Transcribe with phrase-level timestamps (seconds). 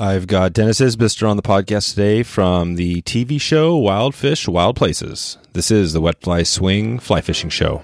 [0.00, 4.74] I've got Denis Isbister on the podcast today from the TV show Wild Fish, Wild
[4.74, 5.36] Places.
[5.52, 7.82] This is the Wet Fly Swing Fly Fishing Show.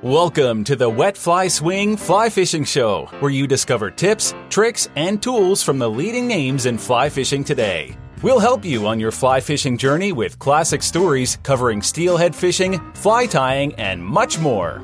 [0.00, 5.22] Welcome to the Wet Fly Swing Fly Fishing Show, where you discover tips, tricks, and
[5.22, 7.98] tools from the leading names in fly fishing today.
[8.22, 13.26] We'll help you on your fly fishing journey with classic stories covering steelhead fishing, fly
[13.26, 14.82] tying, and much more.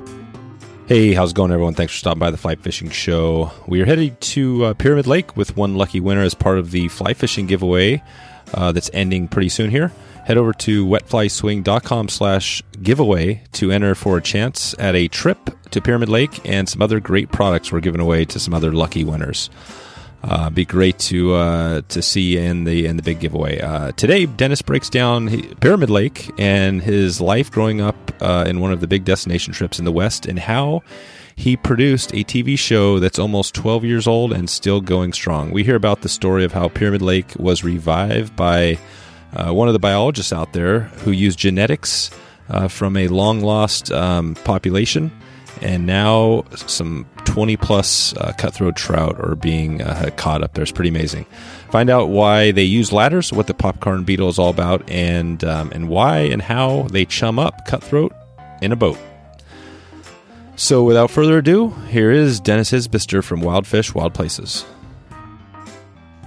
[0.89, 1.75] Hey, how's it going, everyone?
[1.75, 3.53] Thanks for stopping by the Fly Fishing Show.
[3.69, 6.89] We are headed to uh, Pyramid Lake with one lucky winner as part of the
[6.89, 8.03] fly fishing giveaway
[8.53, 9.93] uh, that's ending pretty soon here.
[10.25, 15.81] Head over to wetflyswing.com slash giveaway to enter for a chance at a trip to
[15.81, 19.51] Pyramid Lake and some other great products we're giving away to some other lucky winners.
[20.25, 23.61] Uh, be great to uh, to see in the in the big giveaway.
[23.61, 28.73] Uh, today, Denis breaks down Pyramid Lake and his life growing up uh, in one
[28.73, 30.83] of the big destination trips in the West, and how
[31.35, 35.51] he produced a TV show that's almost 12 years old and still going strong.
[35.51, 38.79] We hear about the story of how Pyramid Lake was revived by
[39.35, 42.11] uh, one of the biologists out there who used genetics
[42.49, 45.11] uh, from a long lost um, population
[45.63, 50.61] and now some 20 plus uh, cutthroat trout are being uh, caught up there.
[50.61, 51.25] It's pretty amazing.
[51.71, 55.73] Find out why they use ladders, what the popcorn beetle is all about, and um,
[55.73, 58.13] and why and how they chum up cutthroat
[58.61, 58.99] in a boat.
[60.57, 64.67] So, without further ado, here is Denis Isbister from Wild Fish, Wild Places.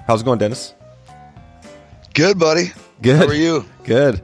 [0.08, 0.74] How's it going, Denis?
[2.16, 2.72] Good, buddy.
[3.04, 3.18] Good.
[3.18, 3.64] How are you?
[3.84, 4.24] Good.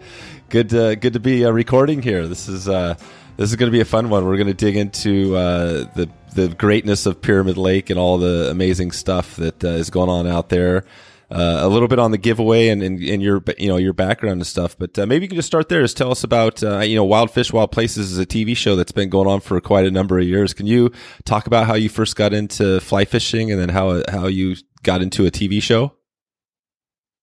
[0.50, 0.74] Good.
[0.74, 2.28] Uh, good to be uh, recording here.
[2.28, 2.96] This is uh,
[3.38, 4.26] this is going to be a fun one.
[4.26, 8.50] We're going to dig into uh, the the greatness of Pyramid Lake and all the
[8.50, 10.86] amazing stuff that uh, is going on out there.
[11.30, 14.34] Uh, a little bit on the giveaway and, and, and, your you know your background
[14.34, 15.82] and stuff, but uh, maybe you can just start there.
[15.82, 18.76] Just tell us about uh, you know Wild Fish, Wild Places is a TV show
[18.76, 20.54] that's been going on for quite a number of years.
[20.54, 20.92] Can you
[21.24, 25.02] talk about how you first got into fly fishing and then how how you got
[25.02, 25.94] into a TV show?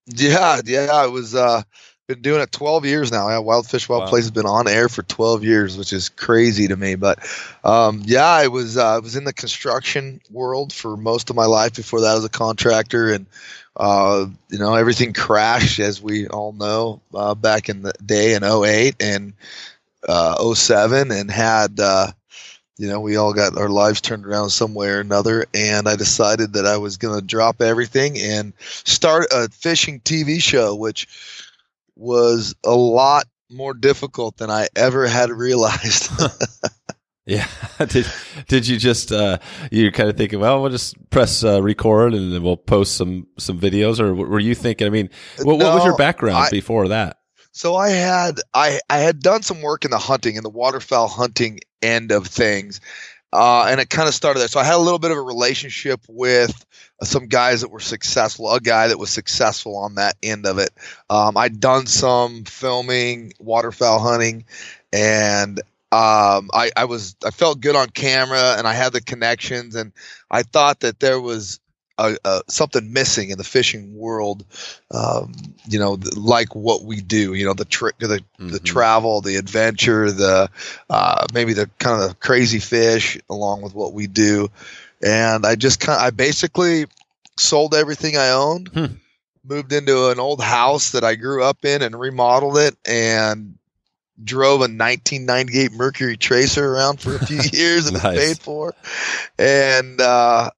[0.07, 1.63] Yeah, yeah, it was uh,
[2.09, 3.29] been doing it 12 years now.
[3.29, 4.09] Yeah, Wild Fish Wild wow.
[4.09, 6.95] Place has been on air for 12 years, which is crazy to me.
[6.95, 7.19] But
[7.65, 11.45] um, yeah, I was uh, I was in the construction world for most of my
[11.45, 11.75] life.
[11.75, 13.27] Before that, as a contractor, and
[13.77, 18.43] uh, you know everything crashed, as we all know, uh, back in the day in
[18.43, 19.35] 08 and
[20.09, 21.79] uh, 07, and had.
[21.79, 22.13] Uh,
[22.81, 25.97] you know, we all got our lives turned around some way or another, and I
[25.97, 31.09] decided that I was going to drop everything and start a fishing TV show, which
[31.99, 36.11] was a lot more difficult than I ever had realized.
[37.27, 37.47] yeah.
[37.89, 38.07] did,
[38.47, 39.39] did you just, uh,
[39.71, 43.27] you kind of thinking, well, we'll just press uh, record and then we'll post some,
[43.39, 45.11] some videos or were you thinking, I mean,
[45.43, 47.19] what, no, what was your background I, before that?
[47.53, 51.09] So I had, I, I had done some work in the hunting in the waterfowl
[51.09, 52.81] hunting end of things.
[53.33, 54.49] Uh, and it kind of started there.
[54.49, 56.65] So I had a little bit of a relationship with
[57.03, 60.71] some guys that were successful, a guy that was successful on that end of it.
[61.11, 64.47] Um, I'd done some filming, waterfowl hunting,
[64.93, 69.75] and um, I, I was I felt good on camera, and I had the connections,
[69.75, 69.93] and
[70.31, 71.61] I thought that there was
[71.99, 74.45] a, a, something missing in the fishing world,
[74.91, 75.35] um,
[75.69, 77.35] you know, like what we do.
[77.35, 78.49] You know, the trick, the mm-hmm.
[78.49, 80.49] the travel, the adventure, the
[80.89, 84.49] uh, maybe the kind of the crazy fish, along with what we do.
[85.05, 86.87] And I just kind, I basically
[87.39, 88.87] sold everything I owned, hmm.
[89.45, 93.59] moved into an old house that I grew up in, and remodeled it, and
[94.23, 98.19] drove a 1998 Mercury Tracer around for a few years and nice.
[98.19, 98.75] paid for.
[99.39, 100.51] And uh,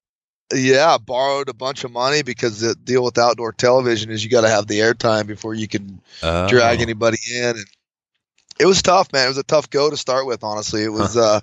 [0.53, 4.43] yeah, borrowed a bunch of money because the deal with outdoor television is you got
[4.43, 6.49] to have the airtime before you can oh.
[6.49, 7.57] drag anybody in.
[7.57, 7.67] And
[8.59, 9.27] it was tough, man.
[9.27, 10.45] It was a tough go to start with.
[10.45, 11.15] Honestly, it was.
[11.15, 11.21] Huh.
[11.21, 11.41] Uh,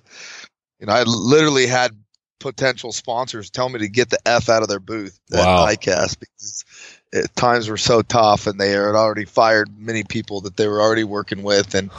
[0.80, 1.92] you know, I literally had
[2.40, 5.66] potential sponsors tell me to get the f out of their booth wow.
[5.66, 6.66] at ICAST because
[7.12, 10.82] it, times were so tough, and they had already fired many people that they were
[10.82, 11.90] already working with, and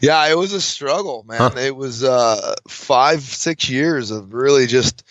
[0.00, 1.38] yeah, it was a struggle, man.
[1.38, 1.50] Huh.
[1.56, 5.04] It was uh, five, six years of really just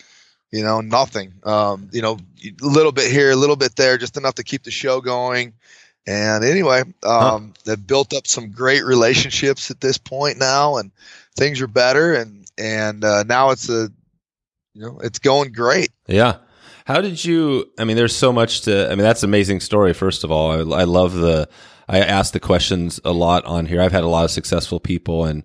[0.50, 1.34] you know, nothing.
[1.44, 4.62] Um, you know, a little bit here, a little bit there, just enough to keep
[4.62, 5.54] the show going.
[6.06, 7.40] And anyway, um, huh.
[7.64, 10.90] they've built up some great relationships at this point now, and
[11.36, 12.14] things are better.
[12.14, 13.90] And and uh, now it's a,
[14.74, 15.90] you know, it's going great.
[16.06, 16.38] Yeah.
[16.86, 17.70] How did you?
[17.78, 18.86] I mean, there's so much to.
[18.86, 19.92] I mean, that's an amazing story.
[19.92, 21.48] First of all, I, I love the.
[21.86, 23.80] I ask the questions a lot on here.
[23.82, 25.42] I've had a lot of successful people, and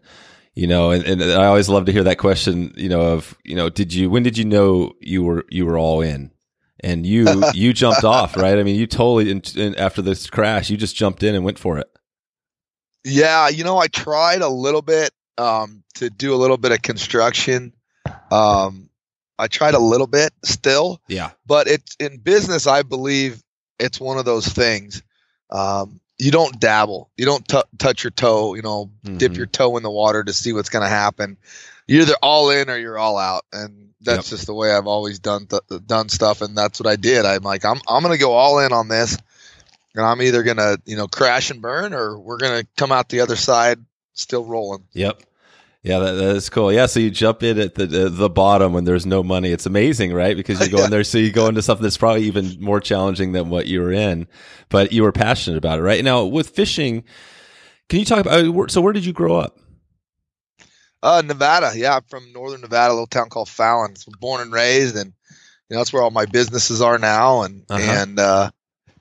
[0.55, 3.55] you know, and, and I always love to hear that question, you know, of, you
[3.55, 6.31] know, did you, when did you know you were, you were all in?
[6.81, 8.57] And you, you jumped off, right?
[8.57, 11.57] I mean, you totally, in, in, after this crash, you just jumped in and went
[11.57, 11.87] for it.
[13.03, 13.49] Yeah.
[13.49, 17.73] You know, I tried a little bit, um, to do a little bit of construction.
[18.31, 18.89] Um,
[19.39, 21.01] I tried a little bit still.
[21.07, 21.31] Yeah.
[21.47, 23.41] But it's in business, I believe
[23.79, 25.01] it's one of those things.
[25.49, 27.09] Um, you don't dabble.
[27.17, 28.55] You don't t- touch your toe.
[28.55, 29.17] You know, mm-hmm.
[29.17, 31.37] dip your toe in the water to see what's going to happen.
[31.85, 34.37] You're either all in or you're all out, and that's yep.
[34.37, 37.25] just the way I've always done th- done stuff, and that's what I did.
[37.25, 39.17] I'm like, I'm I'm going to go all in on this,
[39.95, 42.93] and I'm either going to you know crash and burn, or we're going to come
[42.93, 43.79] out the other side
[44.13, 44.85] still rolling.
[44.93, 45.21] Yep.
[45.83, 46.71] Yeah, that, that is cool.
[46.71, 49.51] Yeah, so you jump in at the, the, bottom when there's no money.
[49.51, 50.35] It's amazing, right?
[50.35, 50.85] Because you go yeah.
[50.85, 53.81] in there, so you go into something that's probably even more challenging than what you
[53.81, 54.25] were in,
[54.69, 56.01] but you were passionate about it, right?
[56.01, 57.03] Now with fishing,
[57.89, 58.33] can you talk about?
[58.33, 59.59] Uh, so where did you grow up?
[61.03, 61.73] Uh, Nevada.
[61.75, 63.97] Yeah, I'm from northern Nevada, a little town called Fallon.
[63.97, 65.11] So born and raised, and
[65.69, 67.41] you know that's where all my businesses are now.
[67.41, 67.91] And uh-huh.
[68.01, 68.51] and uh,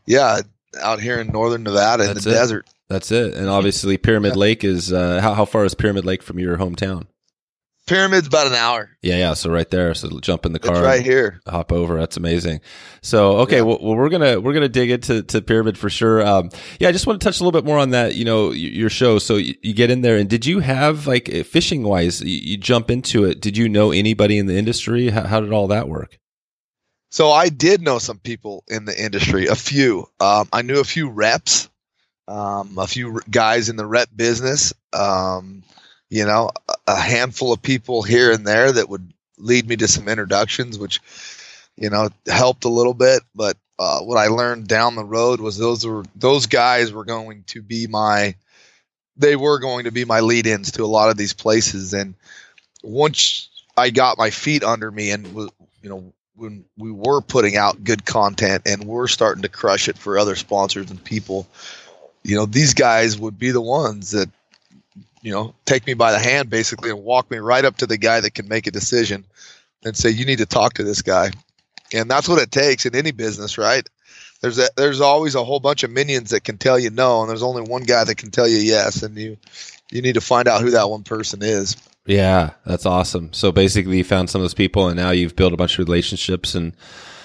[0.05, 0.41] yeah,
[0.81, 2.41] out here in northern Nevada that's in the it.
[2.41, 2.69] desert.
[2.89, 3.35] That's it.
[3.35, 4.41] And obviously, Pyramid yeah.
[4.41, 7.07] Lake is uh, how how far is Pyramid Lake from your hometown?
[7.87, 8.91] Pyramid's about an hour.
[9.03, 9.35] Yeah, yeah.
[9.35, 9.93] So right there.
[9.95, 11.41] So jump in the car, it's right here.
[11.49, 11.99] Hop over.
[11.99, 12.61] That's amazing.
[13.03, 13.63] So okay, yeah.
[13.63, 16.25] well, well, we're gonna we're gonna dig into to Pyramid for sure.
[16.25, 18.15] Um, yeah, I just want to touch a little bit more on that.
[18.15, 19.19] You know, your show.
[19.19, 22.21] So you, you get in there, and did you have like eh, fishing wise?
[22.21, 23.41] You, you, jump into it.
[23.41, 25.09] Did you know anybody in the industry?
[25.09, 26.19] How, how, did all that work?
[27.11, 29.49] So I did know some people in the industry.
[29.49, 30.07] A few.
[30.21, 31.69] Um, I knew a few reps
[32.29, 35.63] um, a few guys in the rep business, um,
[36.09, 36.51] you know,
[36.87, 41.01] a handful of people here and there that would lead me to some introductions, which,
[41.77, 43.23] you know, helped a little bit.
[43.35, 47.45] But uh, what I learned down the road was those were those guys were going
[47.49, 48.35] to be my,
[49.17, 51.95] they were going to be my lead-ins to a lot of these places.
[51.95, 52.15] And
[52.83, 55.27] once I got my feet under me and
[55.83, 59.99] you know when we were putting out good content and we're starting to crush it
[59.99, 61.47] for other sponsors and people
[62.25, 64.29] you know, these guys would be the ones that,
[65.23, 67.99] you know, take me by the hand basically and walk me right up to the
[67.99, 69.25] guy that can make a decision
[69.85, 71.31] and say, you need to talk to this guy.
[71.93, 73.87] And that's what it takes in any business, right?
[74.41, 77.31] There's a, there's always a whole bunch of minions that can tell you no, and
[77.31, 79.37] there's only one guy that can tell you yes, and you
[79.93, 81.77] you need to find out who that one person is.
[82.07, 83.33] Yeah, that's awesome.
[83.33, 85.87] So basically, you found some of those people, and now you've built a bunch of
[85.87, 86.73] relationships and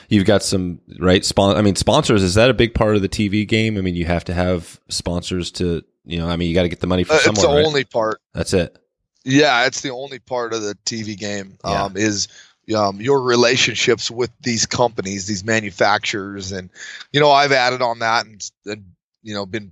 [0.08, 3.10] you've got some right spon- I mean sponsors is that a big part of the
[3.10, 3.78] TV game?
[3.78, 6.70] I mean you have to have sponsors to you know I mean you got to
[6.70, 7.36] get the money from uh, someone.
[7.36, 7.66] It's the right?
[7.66, 8.22] only part.
[8.34, 8.78] That's it.
[9.24, 11.84] Yeah, it's the only part of the TV game yeah.
[11.84, 12.30] um, is
[12.76, 16.70] um, your relationships with these companies, these manufacturers, and
[17.12, 18.86] you know I've added on that and, and
[19.24, 19.72] you know been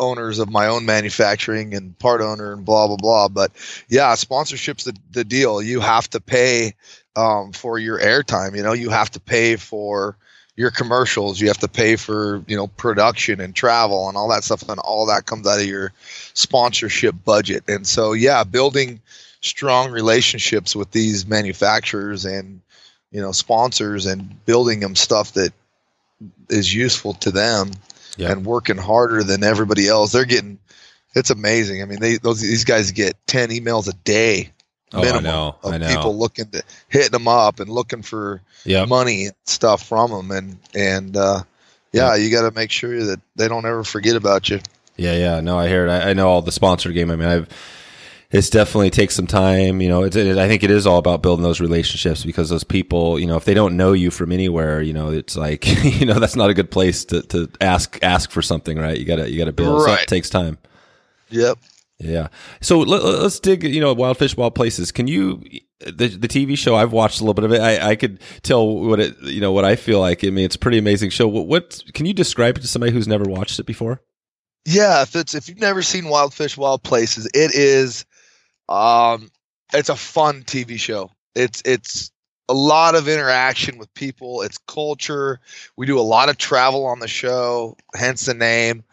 [0.00, 3.28] owners of my own manufacturing and part owner and blah blah blah.
[3.28, 3.52] But
[3.88, 5.62] yeah, sponsorship's the the deal.
[5.62, 6.74] You have to pay
[7.16, 8.56] um, for your airtime.
[8.56, 10.16] You know, you have to pay for
[10.56, 11.40] your commercials.
[11.40, 14.78] You have to pay for you know production and travel and all that stuff, and
[14.78, 15.92] all that comes out of your
[16.34, 17.64] sponsorship budget.
[17.68, 19.00] And so, yeah, building
[19.40, 22.60] strong relationships with these manufacturers and
[23.10, 25.52] you know sponsors and building them stuff that
[26.48, 27.72] is useful to them
[28.16, 28.30] yeah.
[28.30, 30.12] and working harder than everybody else.
[30.12, 30.58] They're getting
[31.14, 31.82] it's amazing.
[31.82, 34.50] I mean, they those these guys get ten emails a day
[34.92, 35.88] minimum oh, I know, of I know.
[35.88, 38.88] people looking to hitting them up and looking for yep.
[38.88, 41.42] money and stuff from them, and and uh,
[41.92, 42.22] yeah, yep.
[42.22, 44.60] you got to make sure that they don't ever forget about you.
[44.96, 45.90] Yeah, yeah, no, I hear it.
[45.90, 47.10] I, I know all the sponsored game.
[47.10, 47.48] I mean, I've
[48.32, 49.82] it's definitely takes some time.
[49.82, 52.64] You know, it, it, I think it is all about building those relationships because those
[52.64, 56.06] people, you know, if they don't know you from anywhere, you know, it's like, you
[56.06, 58.98] know, that's not a good place to, to ask, ask for something, right?
[58.98, 59.82] You gotta, you gotta build.
[59.82, 59.98] Right.
[59.98, 60.56] So it takes time.
[61.28, 61.58] Yep.
[62.02, 62.28] Yeah.
[62.60, 64.90] So let, us dig, you know, Wild Fish, Wild Places.
[64.90, 65.42] Can you,
[65.78, 67.60] the, the TV show, I've watched a little bit of it.
[67.60, 70.24] I, I could tell what it, you know, what I feel like.
[70.24, 71.28] I mean, it's a pretty amazing show.
[71.28, 74.02] What, what, can you describe it to somebody who's never watched it before?
[74.66, 75.02] Yeah.
[75.02, 78.04] If it's, if you've never seen Wild Fish, Wild Places, it is,
[78.68, 79.30] um,
[79.72, 81.10] it's a fun TV show.
[81.34, 82.10] It's, it's,
[82.48, 84.42] a lot of interaction with people.
[84.42, 85.40] It's culture.
[85.76, 88.84] We do a lot of travel on the show, hence the name.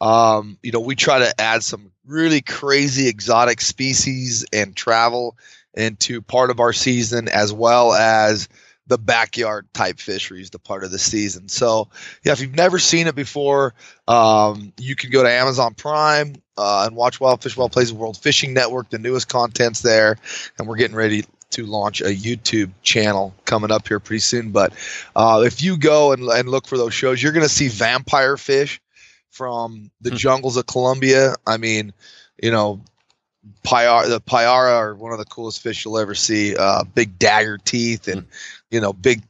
[0.00, 5.36] Um, you know, we try to add some really crazy exotic species and travel
[5.74, 8.48] into part of our season as well as
[8.86, 11.48] the backyard type fisheries, the part of the season.
[11.48, 11.88] So,
[12.24, 13.74] yeah, if you've never seen it before,
[14.08, 18.16] um, you can go to Amazon Prime uh, and watch Wild Fish Wild Places World
[18.16, 18.88] Fishing Network.
[18.88, 20.16] The newest content's there,
[20.58, 24.52] and we're getting ready to launch a YouTube channel coming up here pretty soon.
[24.52, 24.72] But
[25.14, 28.38] uh, if you go and, and look for those shows, you're going to see vampire
[28.38, 28.80] fish
[29.30, 30.16] from the hmm.
[30.16, 31.34] jungles of Colombia.
[31.46, 31.92] I mean,
[32.42, 32.80] you know,
[33.64, 36.56] Payara, the Payara are one of the coolest fish you'll ever see.
[36.56, 38.28] Uh, big dagger teeth and, hmm.
[38.70, 39.22] you know, big,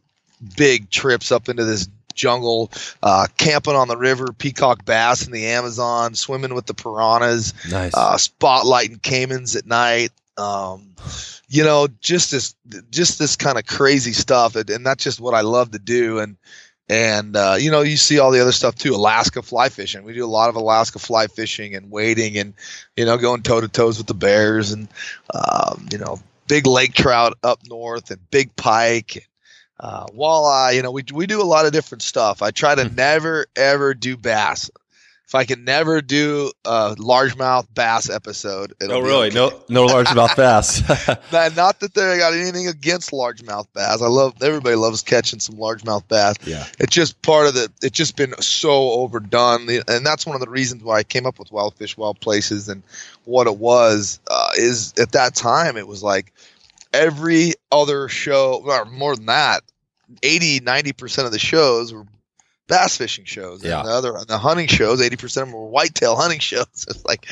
[0.57, 2.71] big trips up into this jungle,
[3.03, 7.95] uh, camping on the river, peacock bass in the Amazon, swimming with the piranhas, nice.
[7.95, 10.11] uh, spotlighting caimans at night.
[10.37, 10.95] Um,
[11.49, 12.55] you know, just this,
[12.91, 16.19] just this kind of crazy stuff, and, and that's just what I love to do.
[16.19, 16.37] And
[16.89, 18.95] and uh, you know you see all the other stuff too.
[18.95, 20.05] Alaska fly fishing.
[20.05, 22.55] We do a lot of Alaska fly fishing and wading, and
[22.97, 24.89] you know going toe to toes with the bears, and
[25.35, 29.29] um, you know big lake trout up north, and big pike,
[29.81, 30.75] uh, walleye.
[30.75, 32.43] You know we we do a lot of different stuff.
[32.43, 32.95] I try to Hmm.
[32.95, 34.71] never ever do bass.
[35.29, 39.27] If I can never do a largemouth bass episode, it'll Oh, really?
[39.29, 39.35] okay.
[39.69, 40.81] No, no largemouth bass.
[41.55, 44.01] Not, that they got anything against largemouth bass.
[44.01, 46.37] I love everybody loves catching some largemouth bass.
[46.47, 46.67] yeah.
[46.79, 47.71] It's just part of the.
[47.83, 51.39] It's just been so overdone, and that's one of the reasons why I came up
[51.39, 52.83] with Wild Fish, Wild Places, and
[53.27, 56.33] what it was uh, is at that time it was like
[56.95, 59.61] every other show, or more than that,
[60.23, 62.07] 80, 90 percent of the shows were
[62.69, 63.65] bass fishing shows.
[63.65, 63.81] Yeah.
[63.81, 66.67] And the other the hunting shows, eighty percent of them were whitetail hunting shows.
[66.89, 67.27] It's like,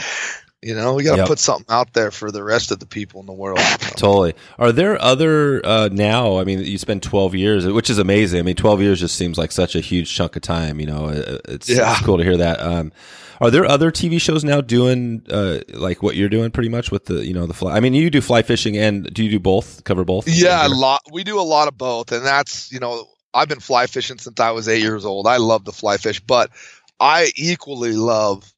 [0.62, 1.28] you know, we got to Yep.
[1.28, 3.58] put something out there for the rest of the people in the world.
[3.96, 4.34] Totally.
[4.58, 6.38] Are there other uh, now?
[6.38, 8.40] I mean, you spent twelve years, which is amazing.
[8.40, 10.80] I mean, twelve years just seems like such a huge chunk of time.
[10.80, 11.92] You know, Uh, it's, Yeah.
[11.92, 12.60] it's cool to hear that.
[12.60, 12.92] Um,
[13.38, 17.04] are there other TV shows now doing uh, like what you're doing, pretty much with
[17.04, 17.76] the you know the fly?
[17.76, 19.84] I mean, you do fly fishing, and do you do both?
[19.84, 20.26] Cover both?
[20.26, 21.02] Yeah, a lot.
[21.12, 24.40] We do a lot of both, and that's you know I've been fly fishing since
[24.40, 25.26] I was eight years old.
[25.26, 26.50] I love to fly fish, but
[26.98, 28.50] I equally love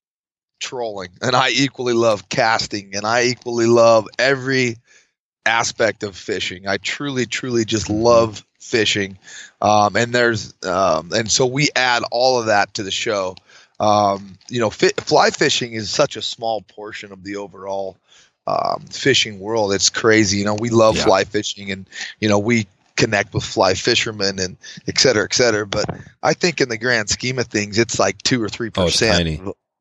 [0.60, 4.76] trolling, and I equally love casting, and I equally love every
[5.44, 6.68] aspect of fishing.
[6.68, 9.18] I truly, truly just love fishing,
[9.60, 13.34] um, and there's um, and so we add all of that to the show.
[13.80, 17.96] Um, you know, fi- fly fishing is such a small portion of the overall
[18.46, 19.72] um, fishing world.
[19.72, 20.38] It's crazy.
[20.38, 21.04] You know, we love Yeah.
[21.04, 21.88] fly fishing, and
[22.20, 22.66] you know we
[22.98, 25.66] connect with fly fishermen and et cetera, et cetera.
[25.66, 25.86] But
[26.22, 29.16] I think in the grand scheme of things, it's like two or three Oh, percent.
[29.16, 29.40] tiny.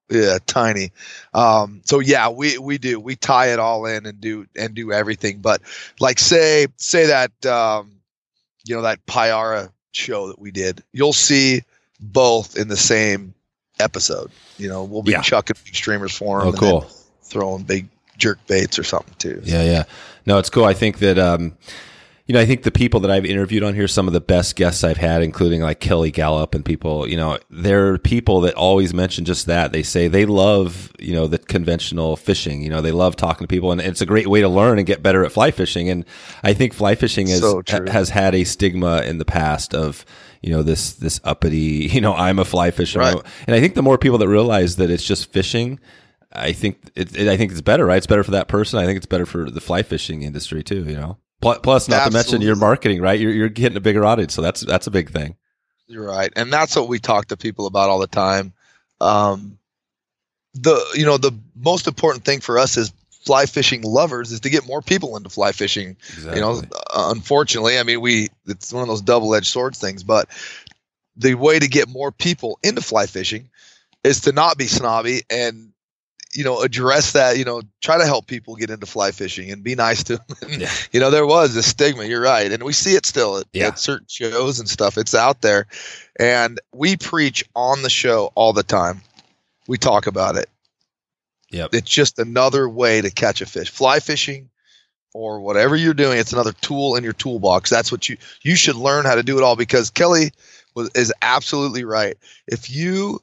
[0.09, 0.91] Yeah, tiny.
[1.33, 4.93] Um, so yeah, we we do we tie it all in and do and do
[4.93, 5.39] everything.
[5.39, 5.61] But
[5.99, 7.91] like say say that um,
[8.63, 11.63] you know that Payara show that we did, you'll see
[11.99, 13.33] both in the same
[13.79, 14.31] episode.
[14.57, 15.21] You know, we'll be Yeah.
[15.21, 16.53] chucking big streamers for them.
[16.55, 16.87] Oh, cool.
[17.23, 19.41] throwing big jerk baits or something too.
[19.43, 19.83] Yeah, yeah.
[20.25, 20.63] No, it's cool.
[20.63, 21.57] I think that um,
[22.27, 24.57] you know, I think the people that I've interviewed on here, some of the best
[24.57, 28.93] guests I've had, including like Kelly Galloup and people, you know, they're people that always
[28.93, 29.71] mention just that.
[29.71, 32.61] They say they love, you know, the conventional fishing.
[32.61, 34.85] You know, they love talking to people, and it's a great way to learn and
[34.85, 35.89] get better at fly fishing.
[35.89, 36.03] And
[36.43, 37.61] I think fly fishing is, So
[37.93, 40.03] has had a stigma in the past of
[40.41, 41.57] you know this this uppity
[41.91, 43.17] you know i'm a fly fisher Right.
[43.47, 45.79] and i think the more people that realize that it's just fishing
[46.31, 48.85] i think it, it, i think it's better right it's better for that person i
[48.85, 52.41] think it's better for the fly fishing industry too you know plus not to mention
[52.41, 53.19] your marketing right?
[53.19, 55.35] You're, you're getting a bigger audience so that's that's a big thing.
[55.87, 58.53] You're right, and that's what we talk to people about all the time.
[58.99, 59.57] Um,
[60.53, 64.49] the you know the most important thing for us as fly fishing lovers is to
[64.49, 65.97] get more people into fly fishing.
[66.35, 66.61] You know,
[66.93, 70.29] uh, unfortunately, I mean we it's one of those double edged swords things, but
[71.15, 73.49] the way to get more people into fly fishing
[74.03, 75.73] is to not be snobby and
[76.37, 79.63] you know address that you know try to help people get into fly fishing and
[79.63, 80.71] be nice to them Yeah.
[80.91, 83.67] you know there was a stigma you're right and we see it still at, Yeah.
[83.67, 85.65] at certain shows and stuff it's out there
[86.19, 89.01] and we preach on the show all the time
[89.67, 90.47] we talk about it
[91.49, 91.73] Yep.
[91.73, 94.49] it's just another way to catch a fish fly fishing
[95.13, 98.75] or whatever you're doing it's another tool in your toolbox that's what you you should
[98.75, 100.31] learn how to do it all because kelly
[100.75, 102.15] was is absolutely right
[102.47, 103.19] if you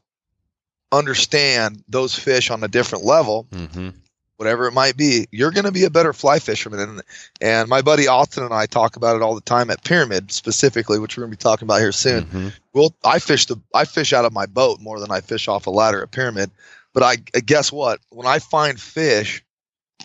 [0.98, 3.90] understand those fish on a different level hmm
[4.36, 6.80] whatever it might be, you're going to be a better fly fisherman.
[6.80, 7.02] And,
[7.40, 10.98] and my buddy Austin and I talk about it all the time at Pyramid specifically,
[10.98, 12.24] which we're going to be talking about here soon.
[12.24, 15.46] hmm Well, I fish the I fish out of my boat more than I fish
[15.46, 16.50] off a ladder at Pyramid.
[16.92, 18.00] But I guess what?
[18.10, 19.44] When I find fish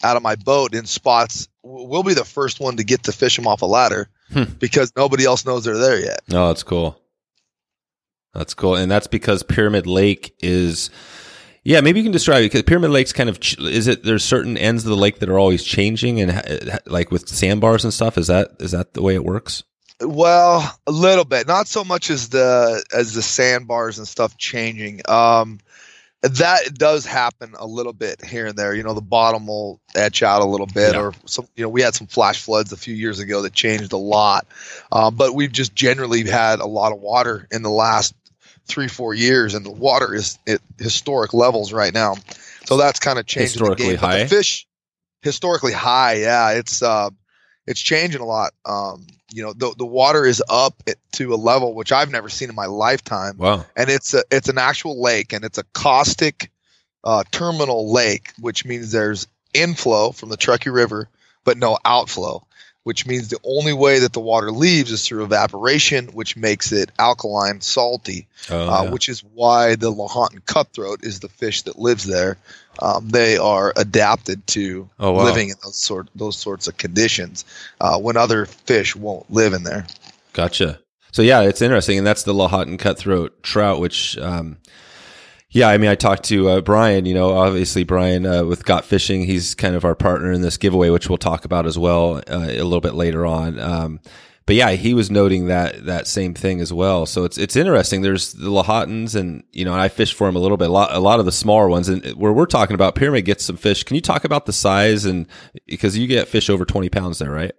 [0.03, 3.35] out of my boat in spots, we'll be the first one to get to fish
[3.35, 4.43] them off a ladder Hmm.
[4.59, 6.19] because nobody else knows they're there yet.
[6.29, 7.01] no that's cool
[8.33, 10.89] that's cool and that's because pyramid lake is
[11.63, 14.57] yeah maybe you can describe it because pyramid lake's kind of is it there's certain
[14.57, 18.27] ends of the lake that are always changing and like with sandbars and stuff is
[18.27, 19.63] that is that the way it works
[20.01, 25.01] Well, a little bit, not so much as the as the sandbars and stuff changing.
[25.09, 25.59] Um,
[26.21, 28.73] that does happen a little bit here and there.
[28.73, 31.01] You know, the bottom will etch out a little bit, Yeah.
[31.01, 31.47] or some.
[31.57, 34.47] You know, we had some flash floods a few years ago that changed a lot,
[34.91, 38.13] um, but we've just generally had a lot of water in the last
[38.69, 42.15] three four years, and the water is at historic levels right now.
[42.65, 44.01] So that's kind of changing Historically the game.
[44.01, 44.23] But high?
[44.23, 44.67] the fish
[45.21, 47.09] historically high, yeah, it's uh,
[47.67, 48.53] it's changing a lot.
[48.65, 52.29] Um, you know, the the water is up at, to a level which I've never
[52.29, 55.63] seen in my lifetime, wow and it's a it's an actual lake, and it's a
[55.73, 56.51] caustic
[57.03, 61.09] uh, terminal lake, which means there's inflow from the Truckee River,
[61.43, 62.45] but no outflow,
[62.89, 66.89] which means the only way that the water leaves is through evaporation, which makes it
[66.97, 68.89] alkaline, salty, Oh, uh, yeah.
[68.89, 72.37] which is why the Lahontan cutthroat is the fish that lives there.
[72.81, 75.25] Um, they are adapted to Oh, wow.
[75.25, 77.45] living in those sort those sorts of conditions
[77.79, 79.85] uh, when other fish won't live in there.
[80.33, 80.79] Gotcha.
[81.11, 84.57] So yeah, it's interesting, and that's the Lahontan cutthroat trout, which, um,
[85.51, 87.05] yeah, I mean, I talked to uh, Brian.
[87.05, 90.57] You know, obviously Brian uh, with Got Fishing, he's kind of our partner in this
[90.57, 93.59] giveaway, which we'll talk about as well uh, a little bit later on.
[93.59, 93.99] Um,
[94.45, 97.05] but yeah, he was noting that that same thing as well.
[97.05, 98.01] So it's it's interesting.
[98.01, 100.69] There's the Lahontans, and you know, I fished for him a little bit.
[100.69, 103.45] A lot, a lot of the smaller ones, and where we're talking about, Pyramid gets
[103.45, 103.83] some fish.
[103.83, 105.27] Can you talk about the size and
[105.67, 107.51] because you get fish over twenty pounds there, right?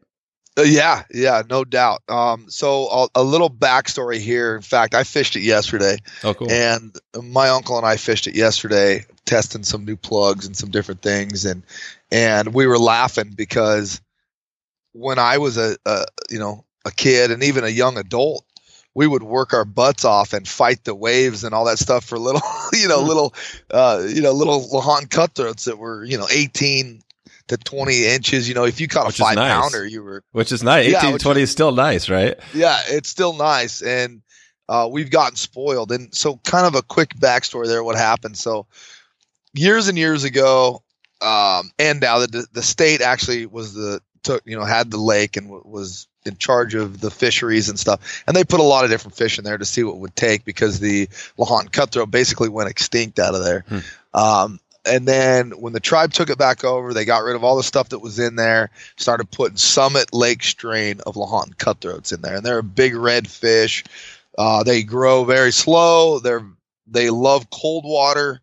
[0.59, 2.02] Uh, yeah, yeah, no doubt.
[2.09, 4.57] Um, so a, a little backstory here.
[4.57, 5.99] In fact, I fished it yesterday.
[6.25, 6.50] Oh, cool.
[6.50, 11.02] And my uncle and I fished it yesterday, testing some new plugs and some different
[11.02, 11.62] things, and
[12.11, 14.00] and we were laughing because
[14.92, 18.45] when I was a, a you know a kid and even a young adult,
[18.95, 22.19] we would work our butts off and fight the waves and all that stuff for
[22.19, 22.42] little
[22.73, 23.35] you know little
[23.71, 27.02] uh, you know little Lahontan cutthroats that were you know eighteen
[27.50, 28.49] to twenty inches.
[28.49, 29.52] You know, if you caught Which a five nice.
[29.61, 30.90] pounder, you were Which is nice.
[30.90, 32.37] Yeah, 18, which 20 is still nice, right?
[32.54, 34.23] yeah, it's still nice, and
[34.69, 35.92] uh, we've gotten spoiled.
[35.92, 37.85] And so, kind of a quick backstory there.
[37.85, 38.37] What happened?
[38.38, 38.66] So,
[39.54, 40.83] years and years ago,
[41.21, 45.37] um, and now the the state actually was the took you know had the lake
[45.37, 48.85] and w- was in charge of the fisheries and stuff, and they put a lot
[48.85, 51.07] of different fish in there to see what would take because the
[51.38, 53.64] Lahontan cutthroat basically went extinct out of there.
[53.69, 53.78] Hmm.
[54.12, 57.56] Um, and then when the tribe took it back over, they got rid of all
[57.56, 62.22] the stuff that was in there, started putting Summit Lake strain of Lahontan cutthroats in
[62.22, 63.84] there, and they're a big red fish.
[64.37, 66.18] Uh, they grow very slow.
[66.18, 66.44] They're
[66.87, 68.40] they love cold water.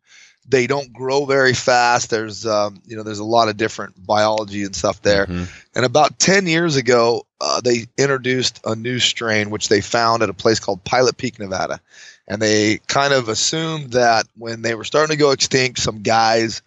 [0.50, 2.10] They don't grow very fast.
[2.10, 5.26] There's um, you know there's a lot of different biology and stuff there.
[5.26, 5.48] Mhm.
[5.76, 10.30] And about 10 years ago, uh, they introduced a new strain, which they found at
[10.30, 11.82] a place called Pilot Peak, Nevada.
[12.28, 16.62] And they kind of assumed that when they were starting to go extinct, some guys,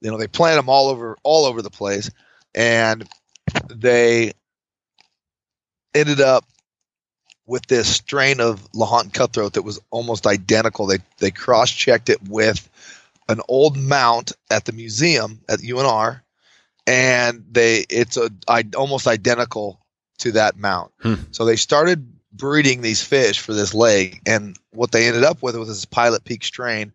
[0.00, 2.10] you know, they planted them all over, all over the place.
[2.54, 3.08] And
[3.68, 4.32] they
[5.94, 6.44] ended up
[7.46, 10.86] with this strain of Lahontan cutthroat that was almost identical.
[10.86, 12.68] They, they cross checked it with
[13.28, 16.22] an old mount at the museum at UNR
[16.86, 19.80] and they it's a I, almost identical
[20.18, 20.92] to that mount.
[21.00, 21.14] Hmm.
[21.30, 25.56] So they started breeding these fish for this lake, and what they ended up with
[25.56, 26.92] was this Pilot Peak strain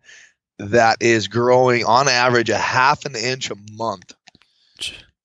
[0.58, 4.14] that is growing on average a half an inch a month,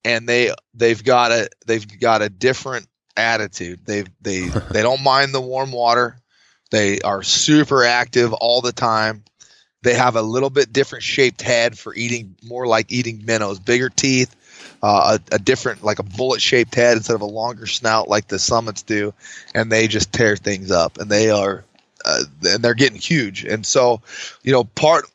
[0.03, 3.85] and they they've got a they've got a different attitude.
[3.85, 6.17] They they they don't mind the warm water.
[6.71, 9.23] They are super active all the time.
[9.83, 13.89] They have a little bit different shaped head for eating, more like eating minnows, bigger
[13.89, 14.35] teeth,
[14.85, 18.27] uh, a, a different, like a bullet shaped head instead of a longer snout like
[18.27, 19.13] the summits do.
[19.55, 21.63] And they just tear things up and they are,
[22.05, 23.45] uh, and they're getting huge.
[23.45, 24.01] And so,
[24.43, 25.05] you know, part,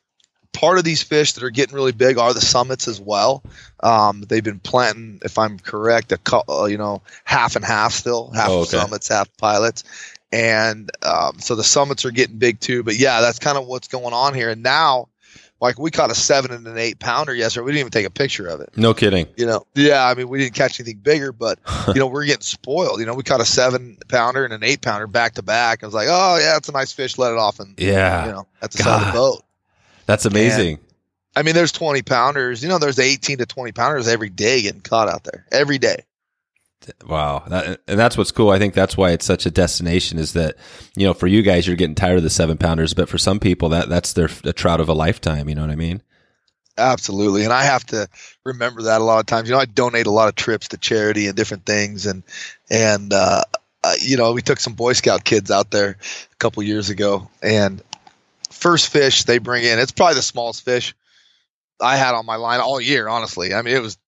[0.53, 3.45] part of these fish that are getting really big are the summits as well.
[3.79, 7.93] Um, they've been planting, if I'm correct, a cou- uh, you know half and half
[7.93, 8.79] still, half Oh, okay.
[8.79, 9.85] summits, half pilots,
[10.33, 12.83] and um, so the summits are getting big too.
[12.83, 14.51] But yeah, that's kind of what's going on here.
[14.51, 15.09] And now,
[15.61, 17.65] like we caught a seven and an eight pounder yesterday.
[17.65, 18.71] We didn't even take a picture of it.
[18.77, 19.27] No kidding.
[19.37, 22.43] You know, yeah, I mean we didn't catch anything bigger, but you know we're getting
[22.43, 23.01] spoiled.
[23.01, 25.83] You know, we caught a seven pounder and an eight pounder back to back.
[25.83, 27.19] I was like, oh yeah, it's a nice fish.
[27.19, 28.27] Let it off and Yeah.
[28.27, 29.43] you know at the side of the boat.
[30.07, 30.79] That's amazing.
[31.37, 32.61] I mean, there's 20 pounders.
[32.63, 36.03] You know, there's 18 to 20 pounders every day getting caught out there every day.
[37.07, 37.45] Wow.
[37.49, 38.51] That, and that's what's cool.
[38.51, 40.57] I think that's why it's such a destination is that,
[40.97, 43.39] you know, for you guys, you're getting tired of the seven pounders, but for some
[43.39, 45.49] people that that's their trout of a lifetime.
[45.49, 46.03] You know what I mean?
[46.79, 47.45] Absolutely.
[47.45, 48.09] And I have to
[48.45, 49.49] remember that a lot of times.
[49.49, 52.07] You know, I donate a lot of trips to charity and different things.
[52.07, 52.23] And,
[52.71, 53.43] and, uh,
[53.85, 55.99] uh, you know, we took some Boy Scout kids out there
[56.33, 57.29] a couple years ago.
[57.43, 57.83] And
[58.51, 60.95] first fish they bring in, it's probably the smallest fish
[61.81, 63.53] I had on my line all year, honestly.
[63.53, 63.99] I mean, it was,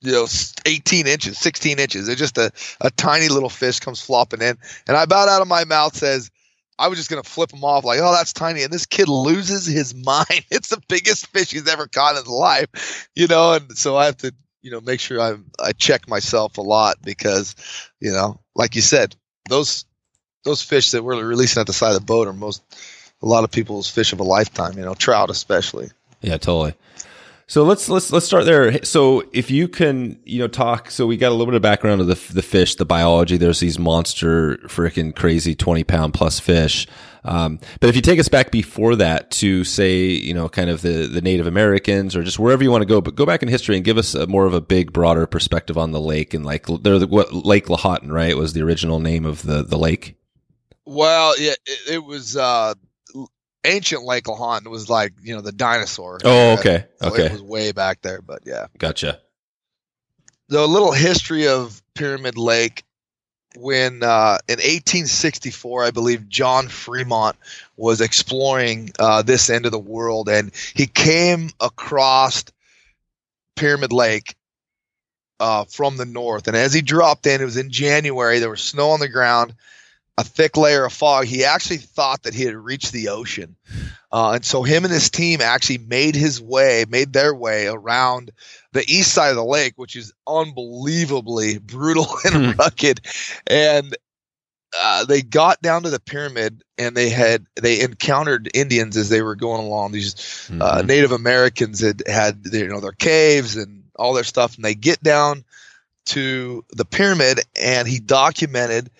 [0.00, 0.26] you know,
[0.64, 2.08] 18 inches, 16 inches.
[2.08, 4.56] It's just a, a tiny little fish comes flopping in.
[4.86, 6.30] And I about out of my mouth says,
[6.78, 9.66] I was just gonna flip him off like, oh, that's tiny, and this kid loses
[9.66, 10.44] his mind.
[10.50, 13.54] It's the biggest fish he's ever caught in his life, you know.
[13.54, 14.32] And so I have to,
[14.62, 17.56] you know, make sure I I check myself a lot because,
[18.00, 19.16] you know, like you said,
[19.48, 19.84] those
[20.44, 22.62] those fish that we're releasing at the side of the boat are most
[23.20, 24.78] a lot of people's fish of a lifetime.
[24.78, 25.90] You know, trout especially.
[26.20, 26.74] Yeah, totally.
[27.50, 28.84] So let's let's let's start there.
[28.84, 30.90] So if you can, you know, talk.
[30.90, 33.38] So we got a little bit of background of the the fish, the biology.
[33.38, 36.86] There's these monster, freaking crazy twenty pound plus fish.
[37.24, 40.82] Um, but if you take us back before that to say, you know, kind of
[40.82, 43.48] the the Native Americans or just wherever you want to go, but go back in
[43.48, 46.44] history and give us a more of a big, broader perspective on the lake and
[46.44, 50.16] like there, what Lake Lahontan, right, was the original name of the the lake.
[50.84, 52.36] Well, yeah, it, it was.
[52.36, 52.74] uh
[53.64, 56.18] ancient Lake Lahontan was like you know the dinosaur.
[56.24, 57.26] Oh, okay, so okay.
[57.26, 58.66] It was way back there, but yeah.
[58.78, 59.20] Gotcha.
[60.48, 62.84] The little history of Pyramid Lake.
[63.56, 67.34] When uh, in 1864, I believe John Fremont
[67.76, 72.44] was exploring uh, this end of the world, and he came across
[73.56, 74.36] Pyramid Lake
[75.40, 76.46] uh, from the north.
[76.46, 78.38] And as he dropped in, it was in January.
[78.38, 79.54] There was snow on the ground
[80.18, 83.54] a thick layer of fog, he actually thought that he had reached the ocean.
[84.10, 88.32] Uh, and so him and his team actually made his way, made their way around
[88.72, 92.50] the east side of the lake, which is unbelievably brutal and hmm.
[92.58, 93.00] rugged.
[93.46, 93.96] And
[94.76, 99.22] uh, they got down to the pyramid and they had they encountered Indians as they
[99.22, 99.92] were going along.
[99.92, 100.14] These
[100.50, 100.62] uh, mm-hmm.
[100.62, 104.74] uh, Native Americans had had you know their caves and all their stuff, and they
[104.74, 105.44] get down
[106.06, 108.90] to the pyramid, and he documented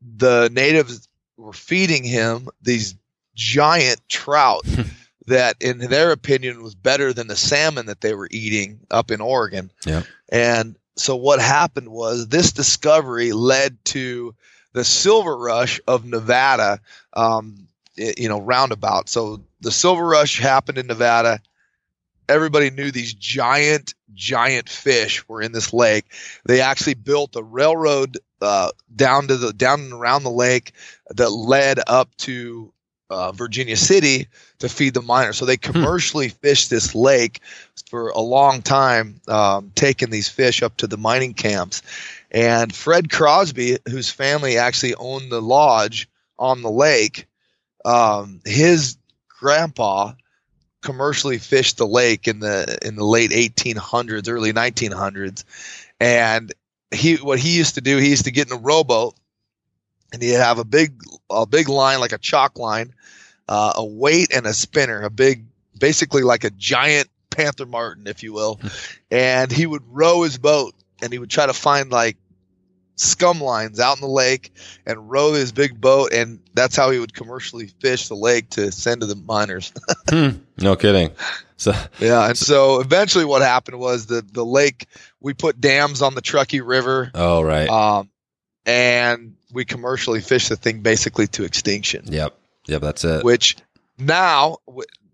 [0.00, 2.94] the natives were feeding him these
[3.34, 4.66] giant trout
[5.26, 9.20] that in their opinion was better than the salmon that they were eating up in
[9.20, 9.70] Oregon.
[9.86, 10.02] Yeah.
[10.28, 14.34] And so what happened was this discovery led to
[14.72, 16.80] the silver rush of Nevada,
[17.14, 19.08] um, you know, roundabout.
[19.08, 21.40] So the silver rush happened in Nevada.
[22.28, 26.04] Everybody knew these giant, giant fish were in this lake.
[26.44, 30.72] They actually built a railroad uh, down to the down and around the lake
[31.10, 32.72] that led up to
[33.10, 34.28] uh, Virginia City
[34.60, 35.36] to feed the miners.
[35.36, 35.72] So they hmm.
[35.72, 36.36] commercially hmm.
[36.42, 37.40] fished this lake
[37.88, 41.82] for a long time, um, taking these fish up to the mining camps.
[42.30, 47.26] And Fred Crosby, whose family actually owned the lodge on the lake,
[47.84, 48.96] um, his
[49.28, 50.12] grandpa
[50.82, 55.44] commercially fished the lake in the in the late 1800s, early 1900s,
[55.98, 56.52] and
[56.92, 59.14] he what he used to do, he used to get in a rowboat
[60.12, 61.00] and he'd have a big
[61.30, 62.92] a big line like a chalk line,
[63.48, 65.44] uh, a weight and a spinner, a big
[65.78, 68.60] basically like a giant panther martin, if you will,
[69.10, 72.16] and he would row his boat and he would try to find like
[72.96, 74.52] scum lines out in the lake
[74.84, 76.12] and row his big boat.
[76.12, 79.72] And that's how he would commercially fish the lake to send to the miners.
[80.08, 81.10] Hmm, no kidding
[81.60, 84.86] so yeah and so eventually what happened was the the lake
[85.20, 87.10] we put dams on the truckee river.
[87.14, 87.68] Oh right.
[87.68, 88.08] Um,
[88.64, 92.06] and we commercially fished the thing basically to extinction.
[92.06, 92.34] Yep.
[92.66, 93.24] Yep that's it.
[93.24, 93.56] Which
[93.98, 94.58] now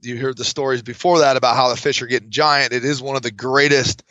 [0.03, 2.73] you heard the stories before that about how the fish are getting giant.
[2.73, 4.05] It is one of the greatest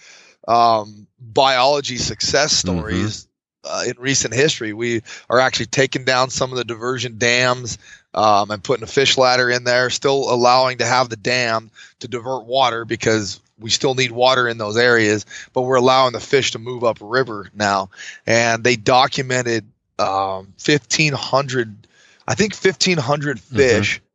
[0.46, 2.78] um, biology success mm-hmm.
[2.80, 3.30] stories mm-hmm
[3.66, 4.74] uh, in recent history.
[4.74, 7.78] We are actually taking down some of the diversion dams
[8.16, 12.08] um, and putting a fish ladder in there, still allowing to have the dam to
[12.08, 16.52] divert water because we still need water in those areas, but we're allowing the fish
[16.52, 17.90] to move up river now.
[18.26, 19.66] And they documented
[20.00, 21.88] um, 1,500,
[22.28, 23.56] I think 1,500 mm-hmm.
[23.56, 24.06] fish mm-hmm.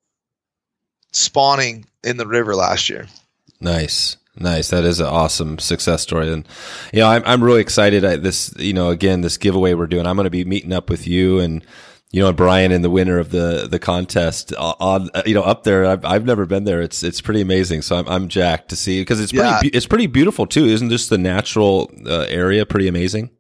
[1.12, 3.06] spawning in the river last year.
[3.60, 4.16] Nice.
[4.36, 4.70] Nice.
[4.70, 6.32] That is an awesome success story.
[6.32, 6.48] And,
[6.94, 10.06] you know, I'm, I'm really excited at this, you know, again, this giveaway we're doing.
[10.06, 11.62] I'm going to be meeting up with you and,
[12.12, 15.62] you know, and Brian and the winner of the, the contest on, you know, up
[15.62, 15.86] there.
[15.86, 16.82] I've, I've never been there.
[16.82, 17.82] It's, it's pretty amazing.
[17.82, 19.70] So I'm, I'm jacked to see because it's pretty, yeah.
[19.72, 20.64] it's pretty beautiful too.
[20.64, 23.30] Isn't just the natural uh, area pretty amazing?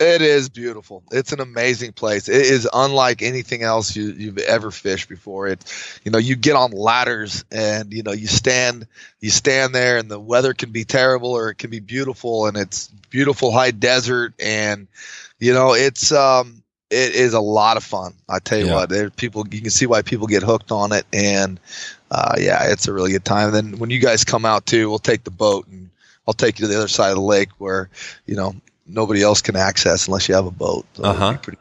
[0.00, 1.02] It is beautiful.
[1.10, 2.28] It's an amazing place.
[2.28, 5.48] It is unlike anything else you, you've ever fished before.
[5.48, 8.86] It, you know, you get on ladders and you know you stand,
[9.20, 12.56] you stand there, and the weather can be terrible or it can be beautiful, and
[12.56, 14.86] it's beautiful high desert, and
[15.40, 16.57] you know it's um
[16.90, 18.14] it is a lot of fun.
[18.28, 18.74] I tell you yeah.
[18.74, 21.60] what, there people you can see why people get hooked on it, and
[22.10, 23.54] uh, yeah, it's a really good time.
[23.54, 25.90] And then when you guys come out too, we'll take the boat and
[26.26, 27.90] I'll take you to the other side of the lake where
[28.26, 28.54] you know
[28.86, 30.86] nobody else can access unless you have a boat.
[30.94, 31.38] So uh huh.
[31.42, 31.54] Cool.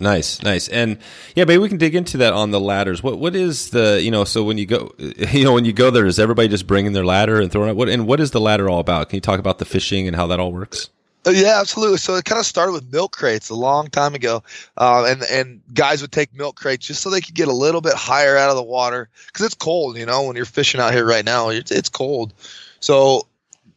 [0.00, 0.98] Nice, nice, and
[1.36, 3.04] yeah, maybe we can dig into that on the ladders.
[3.04, 4.24] What what is the you know?
[4.24, 7.04] So when you go, you know, when you go there, is everybody just bringing their
[7.04, 7.76] ladder and throwing it?
[7.76, 9.10] What and what is the ladder all about?
[9.10, 10.90] Can you talk about the fishing and how that all works?
[11.24, 11.98] Uh, yeah, absolutely.
[11.98, 14.42] So it kind of started with milk crates a long time ago,
[14.76, 17.80] uh, and and guys would take milk crates just so they could get a little
[17.80, 19.96] bit higher out of the water because it's cold.
[19.96, 22.34] You know, when you're fishing out here right now, it's, it's cold.
[22.80, 23.28] So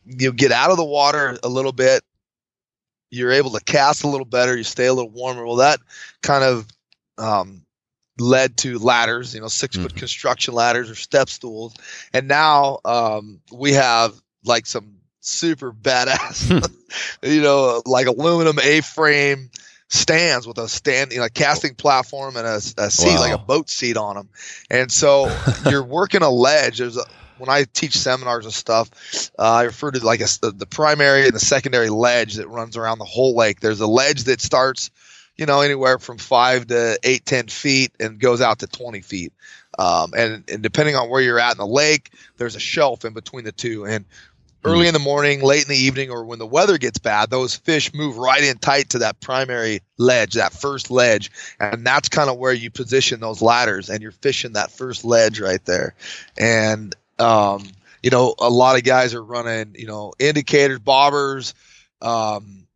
[0.05, 2.03] you get out of the water a little bit,
[3.11, 5.45] you're able to cast a little better, you stay a little warmer.
[5.45, 5.79] Well, that
[6.21, 6.67] kind of
[7.17, 7.61] um,
[8.19, 9.97] led to ladders, you know, 6 foot mm-hmm.
[9.97, 11.75] construction ladders or step stools.
[12.13, 14.94] And now um, we have like some
[15.25, 16.69] super badass,
[17.23, 19.49] you know, like aluminum A-frame
[19.87, 23.19] stands with a stand, you know, casting platform and a, a seat, wow.
[23.19, 24.29] like a boat seat on them.
[24.69, 25.35] And so
[25.69, 26.79] you're working a ledge.
[26.79, 27.03] There's a,
[27.37, 28.89] when I teach seminars and stuff,
[29.37, 32.99] uh, I refer to like a, the primary and the secondary ledge that runs around
[32.99, 33.59] the whole lake.
[33.59, 34.89] There's a ledge that starts,
[35.35, 39.33] you know, anywhere from five to eight, ten feet and goes out to 20 feet.
[39.77, 43.13] Um, and, and depending on where you're at in the lake, there's a shelf in
[43.13, 43.85] between the two.
[43.85, 44.05] And
[44.65, 47.55] early in the morning, late in the evening, or when the weather gets bad, those
[47.55, 51.31] fish move right in tight to that primary ledge, that first ledge.
[51.59, 55.39] And that's kind of where you position those ladders and you're fishing that first ledge
[55.39, 55.95] right there.
[56.37, 57.63] And, um,
[58.01, 61.53] you know, a lot of guys are running, you know, indicators, bobbers,
[62.01, 62.67] um,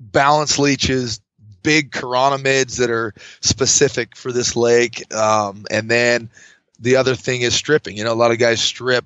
[0.00, 1.20] balance leeches,
[1.62, 5.14] big chironomids that are specific for this lake.
[5.14, 6.30] Um, and then
[6.78, 7.96] the other thing is stripping.
[7.96, 9.04] You know, a lot of guys strip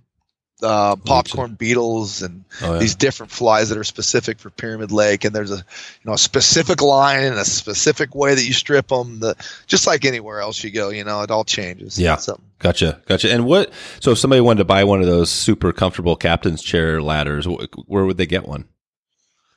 [0.62, 2.78] uh, popcorn beetles and oh, yeah.
[2.78, 5.24] these different flies that are specific for Pyramid Lake.
[5.24, 8.88] And there's a you know a specific line and a specific way that you strip
[8.88, 9.20] them.
[9.20, 11.98] The, just like anywhere else you go, you know, it all changes.
[11.98, 12.18] Yeah,
[12.58, 13.32] gotcha, gotcha.
[13.32, 13.72] And what?
[14.00, 18.04] So if somebody wanted to buy one of those super comfortable captain's chair ladders, where
[18.04, 18.66] would they get one?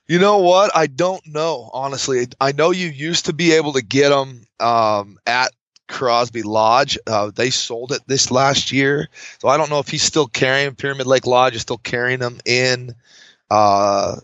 [0.08, 0.76] You know what?
[0.76, 1.70] I don't know.
[1.74, 5.52] Honestly, I know you used to be able to get them um, at
[5.88, 6.98] Crosby Lodge.
[7.06, 10.76] Uh, they sold it this last year, so I don't know if he's still carrying
[10.76, 12.96] Pyramid Lake Lodge is still carrying them in
[13.50, 14.16] uh,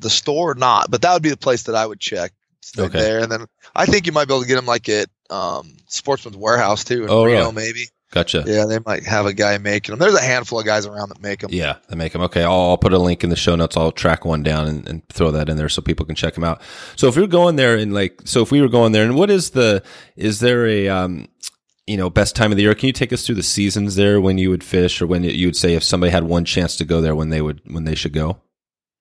[0.00, 0.90] the store or not.
[0.90, 2.32] But that would be the place that I would check
[2.78, 2.98] okay.
[2.98, 3.20] there.
[3.20, 6.36] And then I think you might be able to get them like at um, Sportsman's
[6.36, 7.54] Warehouse too in oh, Reno, really?
[7.54, 7.86] maybe.
[8.12, 8.44] Gotcha.
[8.46, 9.98] Yeah, they might have a guy making them.
[9.98, 11.48] There's a handful of guys around that make them.
[11.50, 12.20] Yeah, they make them.
[12.20, 13.74] Okay, I'll, I'll put a link in the show notes.
[13.74, 16.44] I'll track one down and, and, throw that in there so people can check them
[16.44, 16.60] out.
[16.94, 19.30] So if you're going there and like, so if we were going there, and what
[19.30, 19.82] is the,
[20.14, 21.26] is there a, um,
[21.86, 22.74] you know, best time of the year?
[22.74, 25.46] Can you take us through the seasons there when you would fish, or when you
[25.46, 27.94] would say if somebody had one chance to go there, when they would, when they
[27.94, 28.42] should go?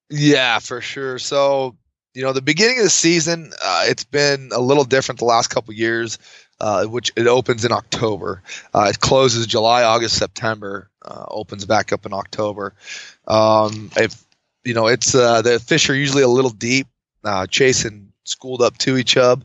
[0.10, 1.19] Yeah, for sure.
[1.19, 1.76] So
[2.13, 5.47] you know, the beginning of the season, uh, it's been a little different the last
[5.47, 6.17] couple years
[6.62, 8.43] uh, which it opens in October.
[8.74, 10.89] Uh, it closes July, August, September.
[11.04, 12.76] Uh, opens back up in October.
[13.28, 14.24] Um, if
[14.63, 16.86] you know, it's uh, the fish are usually a little deep,
[17.24, 19.43] uh, chasing schooled up tui chub.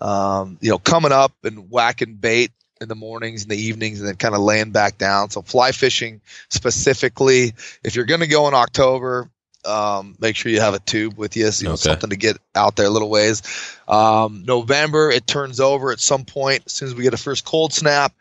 [0.00, 4.08] Um, you know, coming up and whacking bait in the mornings and the evenings and
[4.08, 5.30] then kind of laying back down.
[5.30, 9.28] So fly fishing specifically, if you're going to go in October,
[9.66, 12.38] um, make sure you have a tube with you, so you know, something to get
[12.54, 13.42] out there a little ways.
[13.88, 16.62] Um, November, it turns over at some point.
[16.66, 18.12] As soon as we get a first cold snap,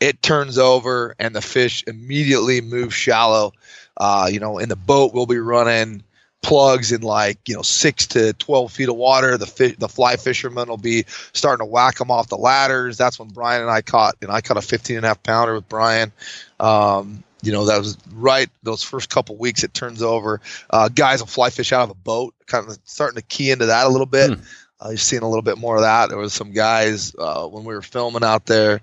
[0.00, 3.52] it turns over and the fish immediately move shallow.
[3.96, 6.02] Uh, you know, in the boat, we'll be running
[6.42, 9.36] plugs in like you know six to twelve feet of water.
[9.36, 12.96] The fish, the fly fishermen will be starting to whack them off the ladders.
[12.96, 15.54] That's when Brian and I caught, and I caught a 15 and a half pounder
[15.54, 16.12] with Brian.
[16.58, 21.20] Um, you know that was right those first couple weeks it turns over uh, guys
[21.20, 23.88] will fly fish out of a boat kind of starting to key into that a
[23.88, 24.42] little bit hmm.
[24.80, 27.64] uh, you're seeing a little bit more of that there was some guys uh, when
[27.64, 28.80] we were filming out there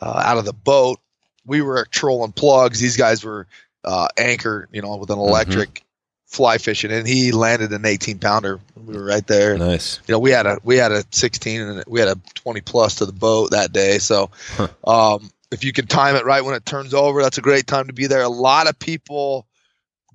[0.00, 1.00] uh, out of the boat
[1.46, 3.46] we were trolling plugs these guys were
[3.84, 5.28] uh, anchored you know with an mm-hmm.
[5.28, 5.84] electric mm-hmm.
[6.26, 10.18] fly fishing and he landed an 18 pounder we were right there nice you know
[10.18, 13.12] we had a we had a 16 and we had a 20 plus to the
[13.12, 14.68] boat that day so huh.
[14.86, 17.86] um, if you can time it right when it turns over, that's a great time
[17.86, 18.22] to be there.
[18.22, 19.46] A lot of people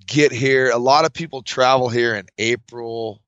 [0.07, 0.69] get here.
[0.71, 3.21] A lot of people travel here in April,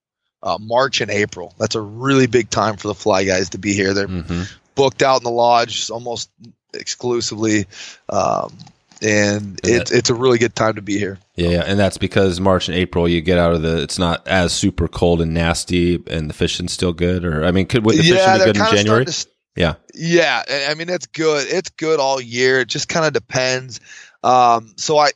[0.43, 1.53] uh, March and April.
[1.57, 3.93] That's a really big time for the fly guys to be here.
[3.93, 4.43] They're mm-hmm.
[4.75, 6.29] booked out in the lodge almost
[6.73, 7.65] exclusively.
[8.09, 8.57] Um,
[9.01, 11.17] and it's it's a really good time to be here.
[11.35, 14.53] Yeah, and that's because March and April you get out of the it's not as
[14.53, 17.25] super cold and nasty, and the fishing's still good.
[17.25, 19.05] Or I mean, could would the fishing be good in January?
[19.05, 19.75] To, yeah.
[19.93, 20.43] Yeah.
[20.69, 21.47] I mean, it's good.
[21.49, 22.61] It's good all year.
[22.61, 23.79] It just kind of depends.
[24.23, 25.11] Um, so I,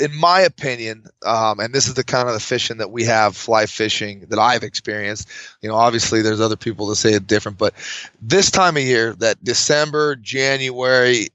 [0.00, 3.34] in my opinion, um, and this is the kind of the fishing that we have
[3.34, 5.28] fly fishing that I've experienced.
[5.62, 7.74] You know, obviously there's other people that say it different, but
[8.20, 11.28] this time of year, that December, January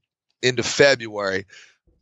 [0.43, 1.45] into February,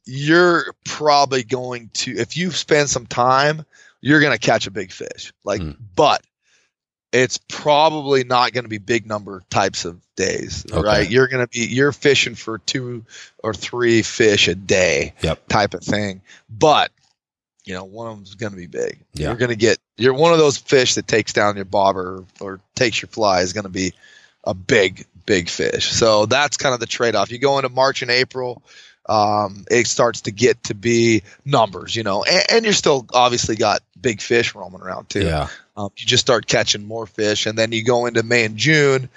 [0.06, 3.66] you're probably going to, if you spend some time,
[4.02, 5.34] you're going to catch a big fish.
[5.46, 5.78] Like, mm.
[5.96, 6.22] but
[7.16, 10.82] it's probably not going to be big number types of days, okay.
[10.82, 11.10] right?
[11.10, 13.06] You're going to be you're fishing for two
[13.42, 15.48] or three fish a day, yep.
[15.48, 16.22] type of thing.
[16.50, 16.92] But
[17.64, 19.00] you know, one of them's going to be big.
[19.14, 19.30] Yeah.
[19.30, 22.60] You're going to get you're one of those fish that takes down your bobber or,
[22.76, 23.94] takes your fly is going to be
[24.44, 25.94] a big big fish.
[25.94, 27.32] So that's kind of the trade off.
[27.32, 28.62] You go into March and April,
[29.08, 33.56] um, it starts to get to be numbers, you know, and, and, you're still obviously
[33.56, 35.24] got big fish roaming around too.
[35.24, 35.48] Yeah.
[35.78, 39.10] Um, you just start catching more fish, and then you go into May and June.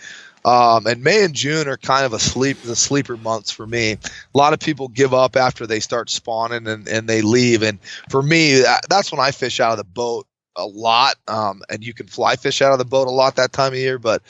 [0.44, 3.92] Um, and May and June are kind of a sleep the sleeper months for me.
[3.92, 3.98] A
[4.38, 7.62] lot of people give up after they start spawning and, and they leave.
[7.62, 11.16] And for me, that, that's when I fish out of the boat a lot.
[11.26, 13.78] Um, and you can fly fish out of the boat a lot that time of
[13.78, 13.98] year.
[13.98, 14.22] But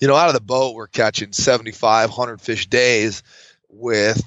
[0.00, 3.22] you know, out of the boat, we're catching 75, 100 fish days
[3.68, 4.22] with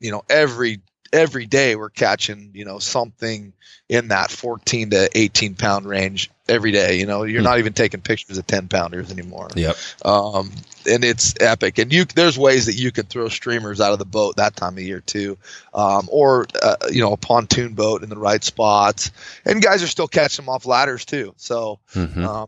[0.00, 0.80] you know every
[1.12, 3.52] every day we're catching you know something
[3.88, 7.44] in that 14 to 18 pound range every day you know you're Hmm.
[7.44, 9.76] not even taking pictures of 10 pounders anymore Yep.
[10.04, 10.50] um,
[10.90, 14.04] and it's epic and you there's ways that you can throw streamers out of the
[14.04, 15.38] boat that time of year too
[15.74, 19.10] um, or uh, you know a pontoon boat in the right spots
[19.44, 22.46] and guys are still catching them off ladders too so hmm um,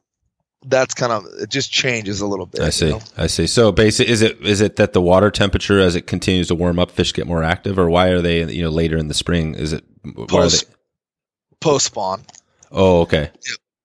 [0.66, 2.90] that's kind of it just changes a little bit I you see.
[2.90, 3.00] know?
[3.16, 3.48] I see.
[3.48, 6.78] So basic is it is it that the water temperature as it continues to warm
[6.78, 9.56] up, fish get more active, or why are they you know later in the spring?
[9.56, 9.84] Is it
[10.28, 10.66] post
[11.60, 12.22] post spawn
[12.70, 13.30] Oh, okay.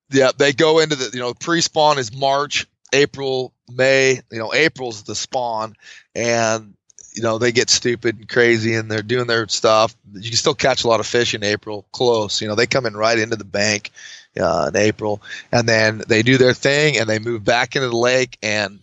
[0.10, 4.22] Yeah, they go into the you know pre-spawn is March, April, May.
[4.32, 5.76] You know, April's the spawn,
[6.16, 6.76] and
[7.14, 9.96] you know they get stupid and crazy, and they're doing their stuff.
[10.14, 12.42] You can still catch a lot of fish in April, close.
[12.42, 13.92] You know, they come in right into the bank
[14.40, 17.98] uh, in April, and then they do their thing, and they move back into the
[17.98, 18.80] lake, and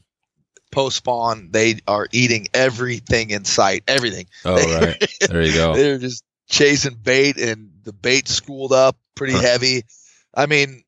[0.70, 4.26] post spawn they are eating everything in sight, everything.
[4.44, 4.96] Oh, right.
[5.28, 5.74] There you go.
[5.74, 9.40] They're just chasing bait, and the bait schooled up pretty Huh.
[9.40, 9.84] heavy.
[10.34, 10.82] I mean,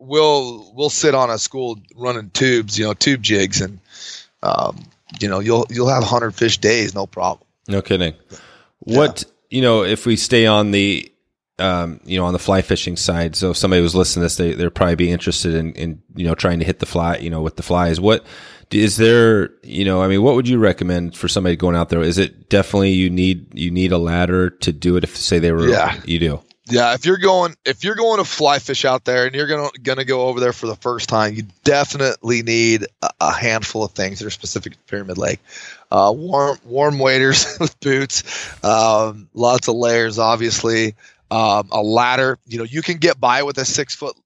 [0.00, 3.78] we'll we'll sit on a school running tubes, you know, tube jigs, and
[4.42, 4.82] um,
[5.20, 7.46] you know, you'll you'll have hundred fish days, no problem.
[7.68, 8.14] No kidding.
[8.80, 11.12] What you know, if we stay on the
[11.58, 14.36] um, you know, on the fly fishing side, so if somebody was listening to this,
[14.36, 17.30] they they'd probably be interested in, in you know trying to hit the fly, you
[17.30, 18.00] know, with the flies.
[18.00, 18.24] What
[18.70, 19.50] is there?
[19.62, 22.00] You know, I mean, what would you recommend for somebody going out there?
[22.00, 25.04] Is it definitely you need you need a ladder to do it?
[25.04, 26.00] If say they were, Yeah.
[26.06, 26.40] you do.
[26.66, 29.70] Yeah, if you're going if you're going to fly fish out there and you're gonna
[29.82, 33.92] gonna go over there for the first time, you definitely need a, a handful of
[33.92, 35.40] things that are specific to Pyramid Lake.
[35.90, 38.22] Uh, warm warm waders with boots,
[38.64, 40.94] um, lots of layers, obviously.
[41.30, 42.38] Um, a ladder.
[42.46, 44.16] You know, you can get by with a six foot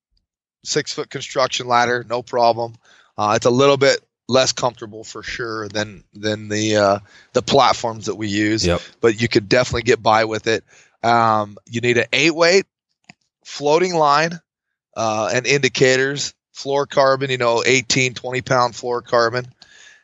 [0.64, 2.74] six foot construction ladder, no problem.
[3.16, 6.98] Uh, it's a little bit less comfortable for sure than than the uh,
[7.34, 8.80] the platforms that we use Yep.
[9.00, 10.64] but you could definitely get by with it.
[11.04, 12.66] Um, you need an eight weight
[13.44, 14.40] floating line
[14.96, 19.46] uh, and indicators, fluorocarbon, you know, 18, 20 pound fluorocarbon.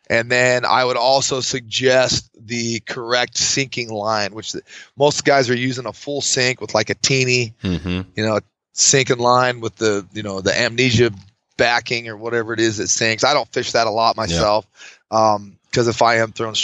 [0.09, 4.63] And then I would also suggest the correct sinking line, which the,
[4.97, 8.41] most guys are using a full sink with like a teeny, hmm you know,
[8.73, 11.13] sinking line with the, you know, the amnesia
[11.57, 13.23] backing or whatever it is that sinks.
[13.23, 14.67] I don't fish that a lot myself.
[15.11, 16.57] Um, cause if I am throwing,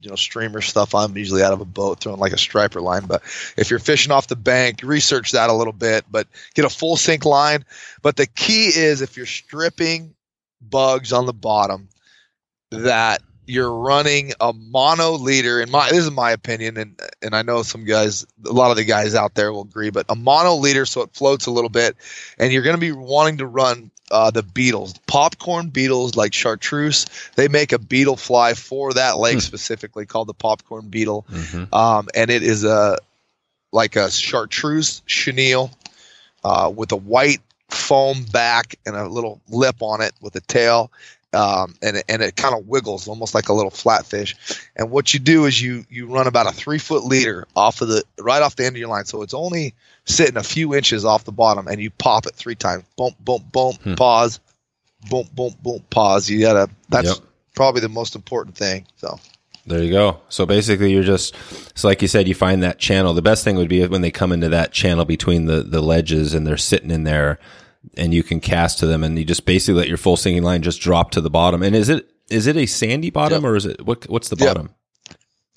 [0.00, 3.06] you know, streamer stuff, I'm usually out of a boat throwing like a striper line.
[3.06, 3.22] But
[3.56, 6.96] if you're fishing off the bank, research that a little bit, but get a full
[6.96, 7.64] sink line.
[8.02, 10.14] But the key is if you're stripping
[10.60, 11.88] bugs on the bottom,
[12.70, 15.60] that you're running a mono leader.
[15.60, 18.76] In my this is my opinion, and and I know some guys, a lot of
[18.76, 21.70] the guys out there will agree, but a mono leader so it floats a little
[21.70, 21.96] bit,
[22.38, 27.06] and you're going to be wanting to run uh, the beetles, popcorn beetles like chartreuse.
[27.36, 29.40] They make a beetle fly for that lake Hmm.
[29.40, 32.98] specifically called the popcorn beetle, hmm um, and it is a
[33.72, 35.70] like a chartreuse chenille
[36.44, 40.90] uh, with a white foam back and a little lip on it with a tail.
[41.32, 44.34] Um, and it, and it kind of wiggles almost like a little flatfish.
[44.74, 47.88] And what you do is you you run about a three foot leader off of
[47.88, 49.74] the right off the end of your line, so it's only
[50.06, 52.82] sitting a few inches off the bottom, and you pop it three times.
[52.96, 53.94] Boom, boom, boom, Hmm.
[53.94, 54.40] pause.
[55.08, 56.28] Boom, boom, boom, pause.
[56.28, 56.68] You gotta.
[56.88, 57.18] That's Yep.
[57.54, 58.86] probably the most important thing.
[58.96, 59.18] So
[59.66, 60.18] There you go.
[60.30, 61.34] So basically, you're just
[61.76, 63.14] so like you said, you find that channel.
[63.14, 66.34] The best thing would be when they come into that channel between the the ledges
[66.34, 67.38] and they're sitting in there,
[67.96, 70.62] and you can cast to them, and you just basically let your full sinking line
[70.62, 71.62] just drop to the bottom.
[71.62, 73.50] And is it is it a sandy bottom Yep.
[73.50, 74.70] or is it what what's the Yep.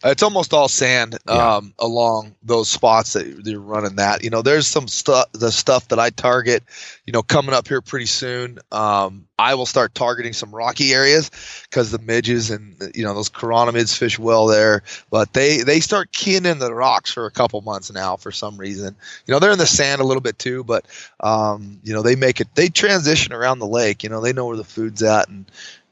[0.06, 1.56] It's almost all sand Yeah.
[1.56, 4.24] um, along those spots that you're running that.
[4.24, 6.64] You know, there's some stuff, the stuff that I target,
[7.06, 8.60] you know, coming up here pretty soon.
[8.72, 11.32] Um, I will start targeting some rocky areas
[11.70, 14.84] because the midges and, you know, those chironomids fish well there.
[15.10, 18.58] But they, they start keying in the rocks for a couple months now for some
[18.58, 18.96] reason.
[19.26, 20.86] You know, they're in the sand a little bit too, but,
[21.22, 24.04] um, you know, they make it, they transition around the lake.
[24.04, 25.30] You know, they know where the food's at.
[25.30, 25.46] And,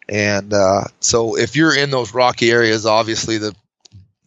[0.10, 3.56] and uh, so if you're in those rocky areas, obviously the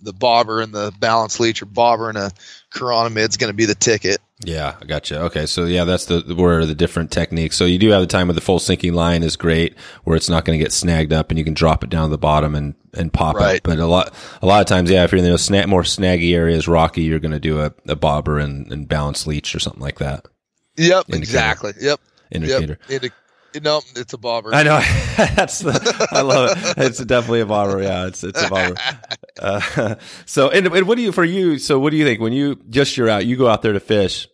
[0.05, 2.31] the bobber and the balance leech or bobber and a
[2.73, 4.19] chironomid is going to be the ticket.
[4.45, 5.21] Yeah, I gotcha.
[5.23, 7.57] Okay, so yeah, that's the where the different techniques.
[7.57, 10.28] So you do have the time with the full sinking line is great, where it's
[10.28, 12.55] not going to get snagged up, and you can drop it down to the bottom
[12.55, 13.57] and and pop Right.
[13.57, 13.62] it.
[13.62, 14.12] But a lot
[14.43, 17.20] a lot of times, yeah, if you're in those sna- more snaggy areas, rocky, you're
[17.20, 20.26] going to do a, a bobber and, and balance leech or something like that.
[20.76, 21.16] Yep, Indicator.
[21.18, 21.72] exactly.
[21.81, 22.01] Yep,
[22.33, 22.78] Indicator.
[22.89, 23.03] yep.
[23.03, 23.14] Indi-
[23.62, 24.55] No, it's a bobber.
[24.55, 24.78] I know.
[25.36, 26.74] That's the, I love it.
[26.78, 27.82] It's definitely a bobber.
[27.82, 28.74] Yeah, it's it's a bobber.
[29.38, 29.94] Uh,
[30.26, 31.59] so, and, and what do you for you?
[31.59, 33.26] So, what do you think when you just you're out?
[33.26, 34.26] You go out there to fish.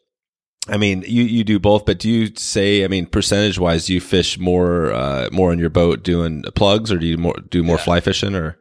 [0.68, 2.84] I mean, you you do both, but do you say?
[2.84, 6.90] I mean, percentage wise, do you fish more uh, more on your boat doing plugs,
[6.92, 7.82] or do you more do more Yeah.
[7.84, 8.56] fly fishing, or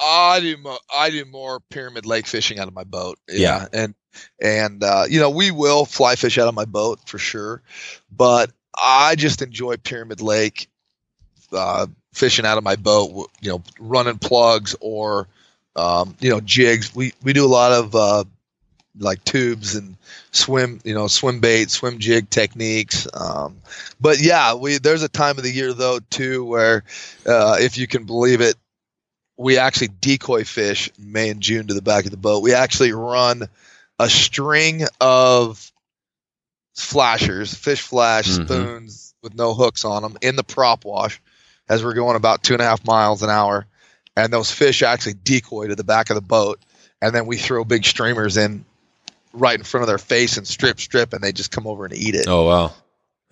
[0.00, 3.18] I do mo- I do more pyramid lake fishing out of my boat.
[3.28, 3.66] Yeah.
[3.72, 3.94] and
[4.40, 7.62] and uh, you know we will fly fish out of my boat for sure,
[8.10, 10.68] but I just enjoy pyramid lake
[11.52, 13.30] uh, fishing out of my boat.
[13.40, 15.28] You know, running plugs or
[15.76, 16.94] um, you know jigs.
[16.94, 18.24] We we do a lot of uh,
[18.98, 19.96] like tubes and
[20.32, 23.56] swim you know swim bait swim jig techniques um,
[24.00, 26.82] but yeah we there's a time of the year though too where
[27.24, 28.56] uh, if you can believe it
[29.38, 32.42] we actually decoy fish May and June to the back of the boat.
[32.42, 33.48] We actually run
[33.98, 35.72] a string of
[36.82, 38.44] flashers, fish flash Mhm.
[38.44, 41.20] spoons with no hooks on them in the prop wash
[41.68, 43.66] as we're going about two and a half miles an hour.
[44.16, 46.58] And those fish actually decoy to the back of the boat.
[47.00, 48.64] And then we throw big streamers in
[49.32, 51.94] right in front of their face and strip, strip, and they just come over and
[51.94, 52.26] eat it.
[52.28, 52.72] oh wow,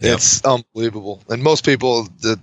[0.01, 0.17] Yep.
[0.17, 1.23] It's unbelievable.
[1.29, 2.39] And most people that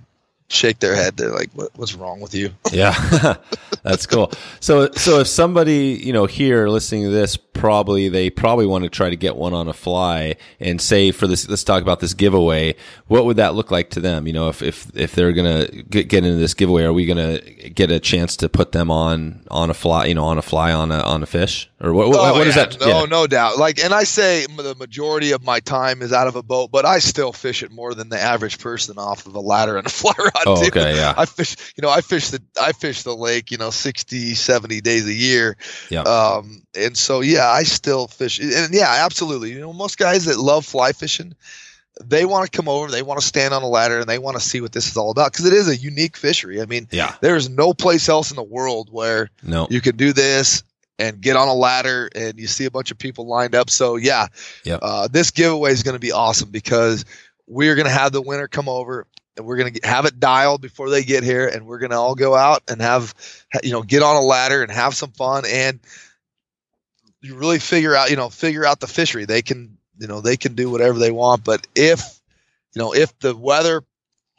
[0.48, 2.50] shake their head, they're like, what, what's wrong with you?
[2.72, 3.36] Yeah,
[3.84, 4.32] that's cool.
[4.58, 8.90] So, so if somebody you know here listening to this, probably they probably want to
[8.90, 12.14] try to get one on a fly, and say for this, let's talk about this
[12.14, 12.74] giveaway.
[13.06, 14.26] What would that look like to them?
[14.26, 17.38] You know, if if if they're gonna get, get into this giveaway, are we gonna
[17.40, 20.06] get a chance to put them on on a fly?
[20.06, 22.08] You know, on a fly on a on a fish, or what?
[22.08, 22.64] what, Oh, what is yeah.
[22.64, 22.80] that?
[22.80, 23.04] No, Yeah.
[23.06, 23.58] no doubt.
[23.58, 26.84] Like, and I say the majority of my time is out of a boat, but
[26.84, 29.90] I still fish it more than the average person off of a ladder and a
[30.02, 30.32] fly rod.
[30.46, 31.14] Oh, okay, yeah.
[31.16, 34.80] I fish, you know, I fish the, I fish the lake, you know, 60, 70
[34.80, 35.56] days a year.
[35.90, 36.02] Yeah.
[36.02, 38.38] Um, and so, yeah, I still fish.
[38.40, 39.52] And yeah, absolutely.
[39.52, 41.34] You know, most guys that love fly fishing,
[42.02, 44.36] they want to come over, they want to stand on a ladder and they want
[44.36, 46.60] to see what this is all about because it is a unique fishery.
[46.60, 47.14] I mean, Yeah.
[47.20, 49.68] there's no place else in the world where No.
[49.70, 50.64] you can do this
[50.98, 53.96] and get on a ladder and you see a bunch of people lined up so
[53.96, 54.28] yeah
[54.62, 54.78] Yep.
[54.80, 57.04] uh, this giveaway is going to be awesome because
[57.48, 59.04] we're going to have the winner come over
[59.36, 61.96] and we're going to have it dialed before they get here and we're going to
[61.96, 63.14] all go out and have
[63.62, 65.80] you know get on a ladder and have some fun and
[67.20, 70.36] you really figure out you know figure out the fishery they can you know they
[70.36, 72.20] can do whatever they want but if
[72.74, 73.82] you know if the weather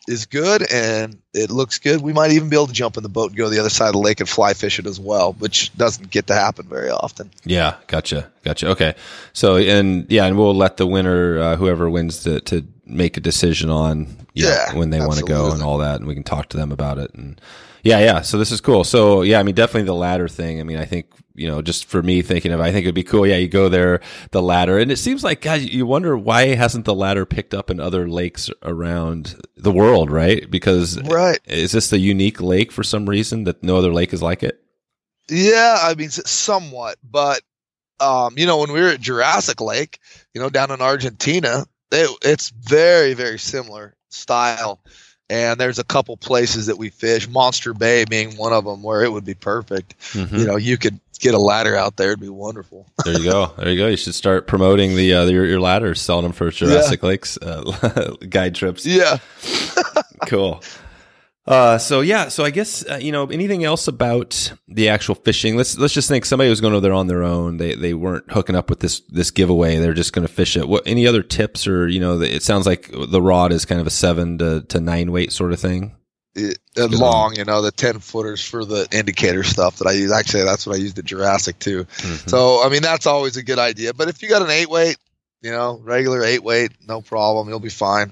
[0.08, 3.10] is good and it looks good, we might even be able to jump in the
[3.10, 5.00] boat and go to the other side of the lake and fly fish it as
[5.00, 7.32] well, which doesn't get to happen very often.
[7.44, 8.70] Yeah, gotcha, gotcha.
[8.70, 8.96] Okay,
[9.34, 13.22] so and yeah, and we'll let the winner, uh, whoever wins, to to make a
[13.22, 16.14] decision on you know, Yeah, when they want to go and all that, and we
[16.14, 17.14] can talk to them about it.
[17.14, 17.40] And
[17.84, 18.22] yeah, yeah.
[18.22, 18.84] So this is cool.
[18.84, 20.60] So yeah, I mean, definitely the ladder thing.
[20.60, 21.08] I mean, I think
[21.38, 23.28] you know, just for me thinking of, I think it'd be cool.
[23.28, 24.00] Yeah, you go there,
[24.32, 27.70] the ladder, and it seems like God, you wonder why hasn't the ladder picked up
[27.70, 30.50] in other lakes around the world, right?
[30.50, 31.40] Because Right.
[31.46, 34.62] is this the unique lake for some reason that no other lake is like it?
[35.30, 37.42] Yeah, I mean, somewhat, but
[38.00, 40.00] um, you know, when we were at Jurassic Lake,
[40.34, 44.80] you know, down in Argentina, it, it's very, very similar style.
[45.28, 49.04] And there's a couple places that we fish, Monster Bay being one of them, where
[49.04, 49.98] it would be perfect.
[50.14, 50.38] Mhm.
[50.38, 52.86] You know, you could get a ladder out there; it'd be wonderful.
[53.06, 53.52] There you go.
[53.58, 53.88] There you go.
[53.88, 58.16] You should start promoting the uh, your, your ladders, selling them for Jurassic Lakes uh,
[58.30, 58.86] guide trips.
[58.86, 59.18] yeah.
[60.28, 60.62] Cool.
[61.48, 65.56] Uh, so yeah, so I guess uh, you know anything else about the actual fishing.
[65.56, 67.58] Let's let's just think somebody was going over there on their own.
[67.58, 69.78] They they weren't hooking up with this this giveaway.
[69.78, 70.68] They're just going to fish it.
[70.68, 72.20] What any other tips or you know?
[72.20, 75.54] It sounds like the rod is kind of a seven to, to nine weight sort
[75.54, 75.96] of thing.
[76.34, 80.12] it, uh, long, you know, the 10 footers for the indicator stuff that I use.
[80.12, 81.86] Actually, that's what I used at Jurassic too.
[81.86, 82.28] Mhm.
[82.30, 83.94] So, I mean, that's always a good idea.
[83.94, 84.98] But if you got an eight weight,
[85.42, 87.48] you know, regular eight weight, no problem.
[87.50, 88.12] You'll be fine.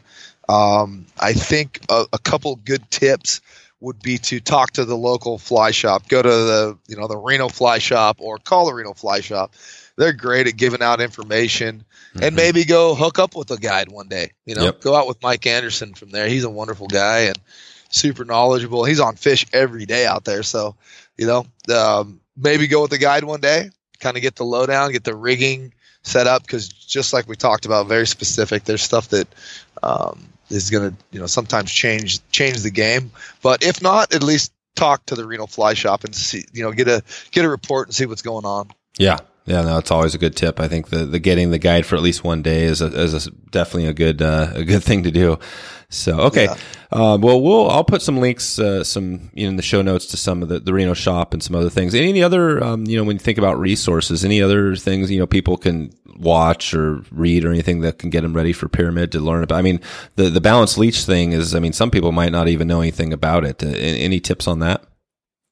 [0.50, 3.41] Um, I think a, a couple good tips
[3.80, 6.08] would be to talk to the local fly shop.
[6.08, 9.54] Go to the, you know, the Reno fly shop or call the Reno fly shop.
[9.98, 11.84] They're great at giving out information
[12.22, 12.36] and Mhm.
[12.36, 14.32] maybe go hook up with a guide one day.
[14.46, 14.80] You know, Yep.
[14.80, 16.28] go out with Mike Anderson from there.
[16.28, 17.38] He's a wonderful guy and
[17.89, 18.86] super knowledgeable.
[18.86, 20.44] He's on fish every day out there.
[20.44, 20.76] So,
[21.18, 23.70] you know, um, maybe go with a guide one day,
[24.00, 25.74] kind of get the lowdown, get the rigging
[26.04, 26.48] set up.
[26.48, 29.28] Cause just like we talked about, very specific, there's stuff that,
[29.84, 33.12] um, is going to, you know, sometimes change, change the game.
[33.41, 36.72] But if not, at least talk to the Reno fly shop and see, you know,
[36.72, 38.70] get a, get a report and see what's going on.
[38.98, 39.20] Yeah.
[39.46, 40.60] Yeah, no, it's always a good tip.
[40.62, 43.28] I think the, the getting the guide for at least one day is a, is
[43.28, 45.38] a, definitely a good uh, a good thing to do.
[45.89, 46.56] So okay, Yeah.
[46.91, 50.06] uh, well we'll I'll put some links uh, some you know, in the show notes
[50.08, 51.94] to some of the, the Reno shop and some other things.
[51.94, 55.28] Any other um, you know when you think about resources, any other things you know
[55.28, 59.20] people can watch or read or anything that can get them ready for pyramid to
[59.20, 59.58] learn about?
[59.58, 59.82] I mean,
[60.16, 61.54] the the balance leech thing is.
[61.54, 63.62] I mean, some people might not even know anything about it.
[63.62, 64.84] Uh, any tips on that?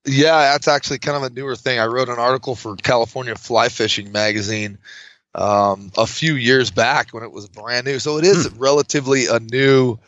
[0.06, 1.80] Yeah, that's actually kind of a newer thing.
[1.80, 4.78] I wrote an article for California Fly Fishing magazine
[5.36, 8.00] um, a few years back when it was brand new.
[8.00, 8.58] So it is hmm.
[8.58, 10.00] relatively a new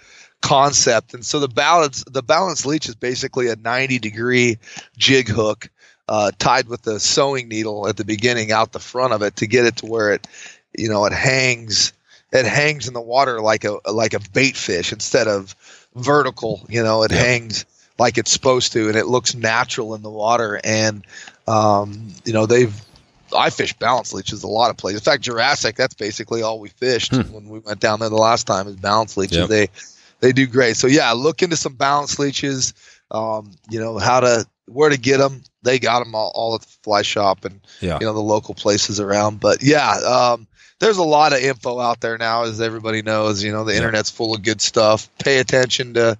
[0.41, 1.13] concept.
[1.13, 4.57] And so the balance the balance leech is basically a 90 degree
[4.97, 5.69] jig hook
[6.09, 9.47] uh, tied with a sewing needle at the beginning out the front of it to
[9.47, 10.27] get it to where it
[10.77, 11.93] you know it hangs
[12.33, 15.55] it hangs in the water like a like a bait fish instead of
[15.95, 16.65] vertical.
[16.67, 17.19] You know, it yeah.
[17.19, 17.65] hangs
[18.03, 20.59] like it's supposed to, and it looks natural in the water.
[20.61, 21.05] And
[21.47, 22.73] um, you know, they've
[23.33, 24.99] I fish balance leeches a lot of places.
[25.01, 27.21] In fact, Jurassic, that's basically all we fished hmm.
[27.33, 29.37] when we went down there the last time is balance leeches.
[29.37, 29.49] Yep.
[29.49, 29.67] They
[30.19, 30.75] they do great.
[30.75, 32.73] So yeah, look into some balance leeches.
[33.09, 35.43] Um, you know how to where to get them.
[35.61, 37.99] They got them all, all at the fly shop and yeah.
[38.01, 39.39] you know the local places around.
[39.39, 40.45] But yeah, um,
[40.79, 43.41] there's a lot of info out there now, as everybody knows.
[43.41, 43.79] You know the yeah.
[43.79, 45.09] internet's full of good stuff.
[45.19, 46.17] Pay attention to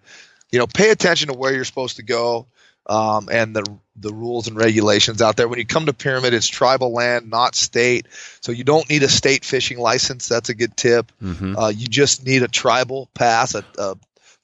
[0.53, 2.45] you know, pay attention to where you're supposed to go
[2.85, 5.47] um, and the the rules and regulations out there.
[5.47, 8.07] When you come to Pyramid, it's tribal land, not state.
[8.41, 10.27] So you don't need a state fishing license.
[10.27, 11.11] That's a good tip.
[11.21, 11.57] Mm-hmm.
[11.57, 13.95] Uh, you just need a tribal pass, a, a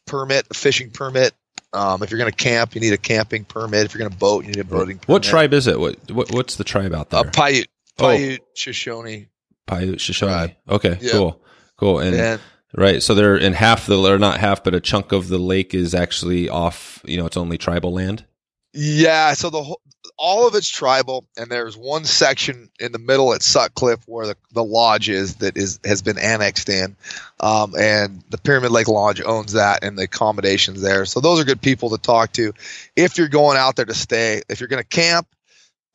[0.08, 1.34] permit, a fishing permit.
[1.74, 3.86] Um, if you're going to camp, you need a camping permit.
[3.86, 5.10] If you're going to boat, you need a boating permit.
[5.10, 5.80] What tribe is it?
[5.80, 7.22] What, what What's the tribe out there?
[7.22, 7.68] Uh, Paiute.
[8.00, 8.06] Oh.
[8.06, 8.46] Paiute, oh.
[8.56, 9.28] Shoshone.
[9.68, 10.56] Paiute, Shoshone.
[10.68, 11.12] Okay, yep.
[11.12, 11.42] cool.
[11.78, 12.00] Cool.
[12.00, 12.42] And, and
[12.76, 13.02] Right.
[13.02, 15.96] So they're in half the, or not half, but a chunk of the lake is
[15.96, 18.26] actually off, you know, it's only tribal land.
[18.74, 19.34] Yeah.
[19.34, 19.82] So the whole,
[20.20, 24.36] all of it's tribal, and there's one section in the middle at Sutcliffe where the,
[24.52, 26.98] the lodge is that is has been annexed in,
[27.40, 31.06] um, and the Pyramid Lake Lodge owns that and the accommodations there.
[31.06, 32.54] So those are good people to talk to
[32.98, 34.42] if you're going out there to stay.
[34.50, 35.26] If you're going to camp,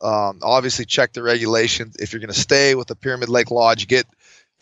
[0.00, 1.96] um, obviously check the regulations.
[1.96, 4.06] If you're going to stay with the Pyramid Lake Lodge, get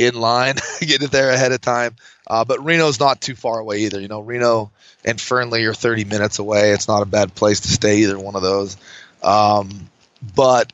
[0.06, 1.96] in line, get it there ahead of time.
[2.26, 4.00] Uh, but Reno's not too far away either.
[4.00, 4.70] You know, Reno
[5.04, 6.70] and Fernley are 30 minutes away.
[6.70, 8.76] It's not a bad place to stay either one of those.
[9.22, 9.90] Um,
[10.34, 10.72] but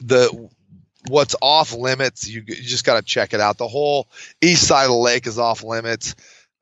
[0.00, 0.48] the
[1.08, 3.58] what's off limits, you, you just got to check it out.
[3.58, 4.06] The whole
[4.40, 6.14] east side of the lake is off limits.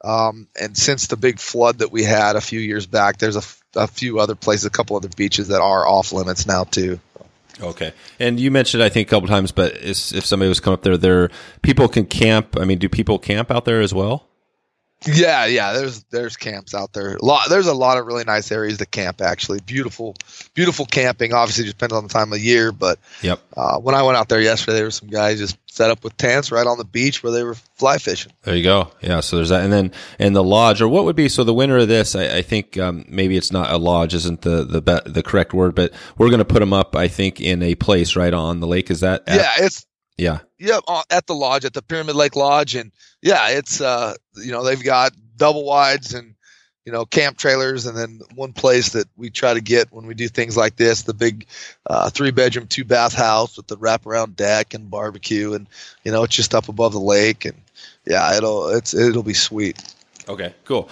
[0.03, 3.43] Um, and since the big flood that we had a few years back, there's a,
[3.79, 7.01] a few other places, a couple other beaches that are off limits now too.
[7.61, 10.83] Okay, and you mentioned I think a couple times, but if somebody was come up
[10.83, 11.31] there, there
[11.63, 12.57] people can camp.
[12.59, 14.29] I mean, do people camp out there as well?
[15.07, 15.73] Yeah, yeah.
[15.73, 17.17] There's there's camps out there.
[17.17, 17.49] A lot.
[17.49, 19.23] There's a lot of really nice areas to camp.
[19.23, 20.15] Actually, beautiful,
[20.53, 21.33] beautiful camping.
[21.33, 22.71] Obviously, just depends on the time of year.
[22.71, 23.41] But yep.
[23.57, 26.17] Uh, when I went out there yesterday, there were some guys just set up with
[26.19, 28.33] tents right on the beach where they were fly fishing.
[28.43, 28.91] There you go.
[29.01, 29.21] Yeah.
[29.21, 31.79] So there's that, and then and the lodge, or what would be so the winner
[31.79, 32.15] of this?
[32.15, 35.55] I, I think um, maybe it's not a lodge, isn't the the be- the correct
[35.55, 36.95] word, but we're going to put them up.
[36.95, 38.91] I think in a place right on the lake.
[38.91, 39.23] Is that?
[39.27, 39.87] At- yeah, it's
[40.19, 40.41] yeah.
[40.59, 42.93] Yeah, at the lodge, at the Pyramid Lake Lodge, and
[43.23, 46.35] yeah, it's uh, you know, they've got double wides and
[46.85, 50.15] you know camp trailers, and then one place that we try to get when we
[50.15, 51.47] do things like this, the big
[51.87, 55.67] uh, three bedroom, two bath house with the wraparound deck and barbecue, and
[56.05, 57.61] you know, it's just up above the lake, and
[58.07, 59.95] yeah, it'll it's it'll be sweet.
[60.29, 60.89] Okay, cool.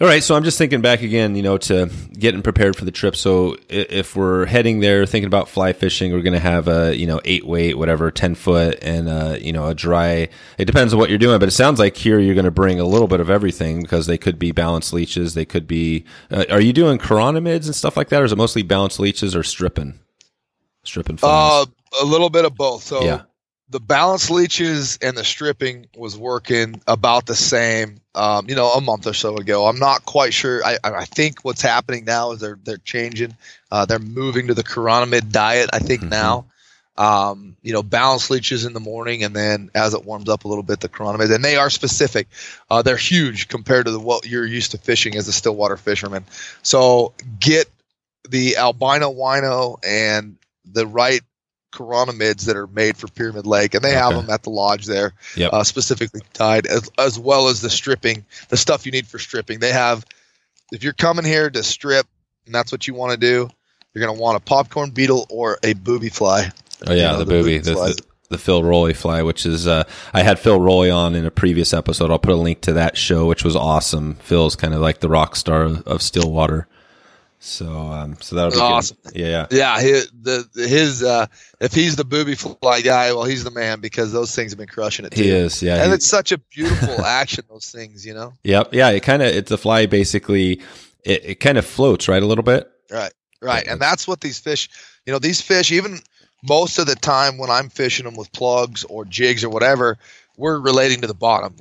[0.00, 2.90] All right, so I'm just thinking back again, you know, to getting prepared for the
[2.90, 3.14] trip.
[3.14, 7.06] So if we're heading there, thinking about fly fishing, we're going to have a you
[7.06, 10.30] know eight weight, whatever, ten foot, and a, you know a dry.
[10.56, 12.80] It depends on what you're doing, but it sounds like here you're going to bring
[12.80, 16.06] a little bit of everything because they could be balanced leeches, they could be.
[16.30, 19.36] Uh, are you doing chironomids and stuff like that, or is it mostly balanced leeches
[19.36, 20.00] or stripping?
[20.82, 21.18] Stripping.
[21.22, 21.66] Uh,
[22.00, 22.84] a little bit of both.
[22.84, 23.22] So yeah
[23.70, 28.80] the balance leeches and the stripping was working about the same, um, you know, a
[28.80, 29.66] month or so ago.
[29.66, 30.64] I'm not quite sure.
[30.64, 33.36] I, I think what's happening now is they're they're changing.
[33.70, 35.70] Uh, they're moving to the chironomid diet.
[35.72, 36.10] I think mm-hmm.
[36.10, 36.46] now.
[36.96, 40.48] Um, you know, balance leeches in the morning, and then as it warms up a
[40.48, 41.34] little bit, the chironomid.
[41.34, 42.28] And they are specific.
[42.68, 46.26] Uh, they're huge compared to the, what you're used to fishing as a stillwater fisherman.
[46.62, 47.70] So get
[48.28, 51.22] the albino wino and the right
[51.72, 53.98] chironomids that are made for Pyramid Lake, and they okay.
[53.98, 55.52] have them at the lodge there, yep.
[55.52, 59.60] uh, specifically tied, as, as, well as the stripping, the stuff you need for stripping.
[59.60, 60.04] They have,
[60.72, 62.06] if you're coming here to strip,
[62.46, 63.48] and that's what you want to do,
[63.94, 66.50] you're going to want a popcorn beetle or a booby fly.
[66.86, 69.66] Oh yeah, you know, the, the, booby, the, the, the, Phil Rowley fly, which is
[69.66, 72.10] uh, I had Phil Rowley on in a previous episode.
[72.10, 74.14] I'll put a link to that show, which was awesome.
[74.14, 76.66] Phil's kind of like the rock star of Stillwater.
[77.42, 78.98] So, um, so that'll be awesome.
[79.02, 79.16] Good.
[79.16, 79.80] Yeah, yeah.
[79.80, 81.26] His, the his uh,
[81.58, 84.68] if he's the booby fly guy, well, he's the man because those things have been
[84.68, 85.12] crushing it.
[85.12, 85.22] Too.
[85.22, 85.82] He is, yeah.
[85.82, 87.44] And it's such a beautiful action.
[87.48, 88.34] Those things, you know.
[88.44, 88.74] Yep.
[88.74, 88.90] Yeah.
[88.90, 90.60] It kind of it's a fly basically.
[91.02, 92.70] It, it kind of floats right a little bit.
[92.90, 93.12] Right.
[93.40, 93.66] Right.
[93.66, 94.68] And that's what these fish.
[95.06, 96.00] You know, these fish even
[96.46, 99.96] most of the time when I'm fishing them with plugs or jigs or whatever,
[100.36, 101.56] we're relating to the bottom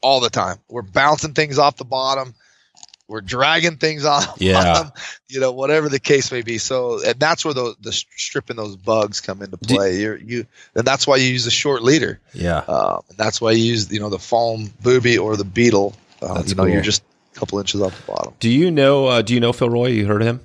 [0.00, 0.58] all the time.
[0.68, 2.34] We're bouncing things off the bottom.
[3.08, 4.36] We're dragging things off.
[4.40, 4.62] Yeah.
[4.62, 4.92] Bottom,
[5.28, 6.58] you know, whatever the case may be.
[6.58, 10.00] So, and that's where the, the stripping those bugs come into play.
[10.00, 12.20] You're, you, and that's why you use a short leader.
[12.32, 12.58] Yeah.
[12.58, 15.94] Uh, and that's why you use, you know, the foam booby or the beetle.
[16.20, 16.72] That's you know, cool.
[16.72, 17.02] you're just
[17.34, 18.34] a couple inches off the bottom.
[18.40, 19.06] Do you know?
[19.06, 19.96] Uh, do you know Phil Rowley?
[19.96, 20.40] You heard of him?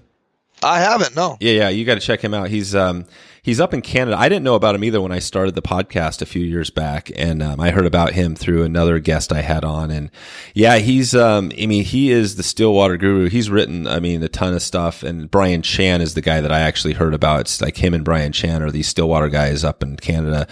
[0.62, 1.38] I haven't, no.
[1.40, 1.70] Yeah, yeah.
[1.70, 2.50] You got to check him out.
[2.50, 3.06] He's um
[3.42, 4.18] he's up in Canada.
[4.18, 7.12] I didn't know about him either when I started the podcast a few years back,
[7.16, 9.92] and um, I heard about him through another guest I had on.
[9.92, 10.12] And
[10.54, 13.30] yeah, he's um I mean he is the Stillwater guru.
[13.30, 15.04] He's written I mean a ton of stuff.
[15.04, 17.42] And Brian Chan is the guy that I actually heard about.
[17.42, 20.48] It's like him and Brian Chan are these Stillwater guys up in Canada.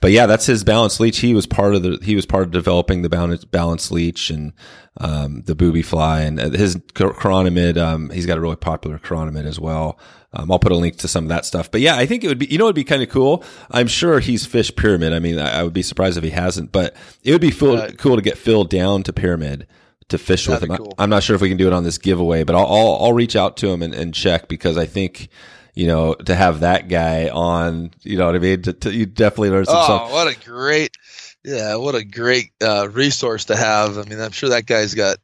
[0.00, 1.20] But yeah, that's his balance leech.
[1.20, 4.52] He was part of the he was part of developing the balance balance leech and
[5.00, 7.78] um, the booby fly and uh, his chironomid.
[7.78, 9.98] Um, he's got a really popular chironomid as well.
[10.34, 11.70] Um, I'll put a link to some of that stuff.
[11.70, 13.44] But yeah, I think it would be you know it'd be kind of cool.
[13.70, 15.12] I'm sure he's Fish pyramid.
[15.12, 16.72] I mean, I, I would be surprised if he hasn't.
[16.72, 17.96] But it would be Phil, Right.
[17.98, 19.66] cool to get Phil down to pyramid
[20.08, 20.76] to fish with him.
[20.76, 20.92] cool.
[20.98, 23.12] I'm not sure if we can do it on this giveaway, but I'll I'll, I'll
[23.14, 25.28] reach out to him and, and check because I think.
[25.76, 28.62] You know, to have that guy on, you know what I mean?
[28.62, 30.12] To, to, you definitely learn some Oh, stuff.
[30.12, 30.96] what a great,
[31.42, 33.98] yeah, what a great uh, resource to have.
[33.98, 35.16] I mean, I'm sure that guy's got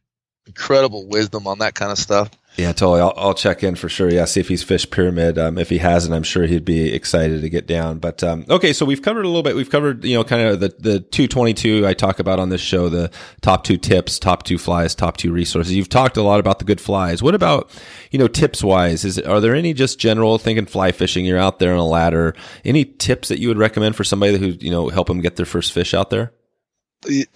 [0.48, 2.30] incredible wisdom on that kind of stuff.
[2.56, 3.00] Yeah, totally.
[3.00, 4.10] I'll, I'll check in for sure.
[4.10, 5.38] Yeah, see if he's fish pyramid.
[5.38, 7.98] Um, if he hasn't, I'm sure he'd be excited to get down.
[8.00, 9.54] But um, okay, so we've covered a little bit.
[9.56, 12.88] We've covered, you know, kind of the the 222 I talk about on this show,
[12.88, 15.74] the top two tips, top two flies, top two resources.
[15.74, 17.22] You've talked a lot about the good flies.
[17.22, 17.70] What about,
[18.10, 19.04] you know, tips wise?
[19.04, 21.24] Is are there any just general thinking fly fishing?
[21.24, 22.34] You're out there on a ladder.
[22.64, 25.46] Any tips that you would recommend for somebody who you know help them get their
[25.46, 26.32] first fish out there?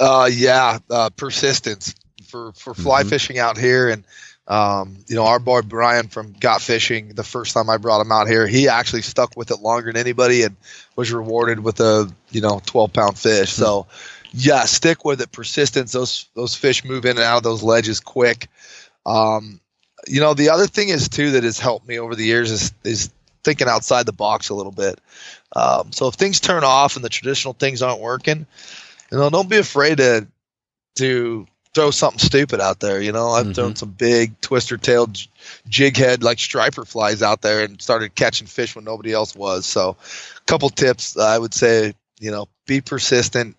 [0.01, 1.95] Uh, yeah, uh, persistence
[2.29, 3.09] for for fly Mhm.
[3.11, 4.05] fishing out here, and
[4.47, 7.14] um, you know, our boy Brian from Got Fishing.
[7.14, 10.01] The first time I brought him out here, he actually stuck with it longer than
[10.01, 10.57] anybody, and
[10.97, 13.51] was rewarded with a you know 12 pound fish.
[13.53, 13.86] So,
[14.32, 15.32] yeah, stick with it.
[15.32, 15.92] Persistence.
[15.92, 18.49] Those those fish move in and out of those ledges quick.
[19.07, 19.61] Um,
[20.07, 22.74] you know, the other thing is too that has helped me over the years is
[22.84, 23.11] is
[23.45, 25.01] thinking outside the box a little bit.
[25.57, 28.47] Um, so if things turn off and the traditional things aren't working,
[29.11, 30.26] you know, don't be afraid to
[30.97, 33.01] to throw something stupid out there.
[33.01, 33.55] You know, I've Mhm.
[33.55, 35.18] thrown some big twister tailed
[35.68, 39.66] jig head like striper flies out there and started catching fish when nobody else was.
[39.66, 39.97] So,
[40.37, 43.57] a couple tips I would say, you know, be persistent.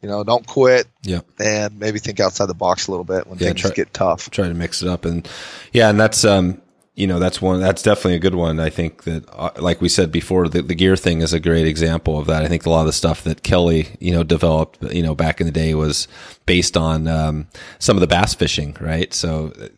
[0.00, 0.86] You know, don't quit.
[1.02, 1.20] Yeah.
[1.38, 4.30] And maybe think outside the box a little bit when Yeah, things try- get tough.
[4.30, 5.28] try to mix it up and
[5.72, 6.62] yeah and that's um
[7.00, 9.88] you know that's one that's definitely a good one i think that uh, like we
[9.88, 12.70] said before the, the gear thing is a great example of that i think a
[12.70, 15.74] lot of the stuff that kelly you know developed you know back in the day
[15.74, 16.06] was
[16.46, 17.46] based on um,
[17.78, 19.68] some of the bass fishing right so uh,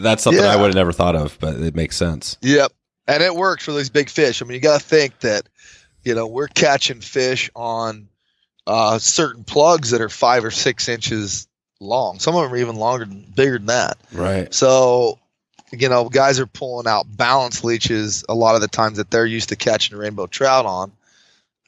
[0.00, 2.72] that's something i would have never thought of but it makes sense Yep.
[3.08, 4.40] And it works for these big fish.
[4.40, 5.48] I mean, you got to think that,
[6.04, 8.08] you know, we're catching fish on
[8.66, 11.48] uh, certain plugs that are five or six inches
[11.80, 12.18] long.
[12.18, 13.98] Some of them are even longer, than, bigger than that.
[14.12, 15.18] right So,
[15.72, 19.26] you know, guys are pulling out balance leeches a lot of the times that they're
[19.26, 20.92] used to catching rainbow trout on.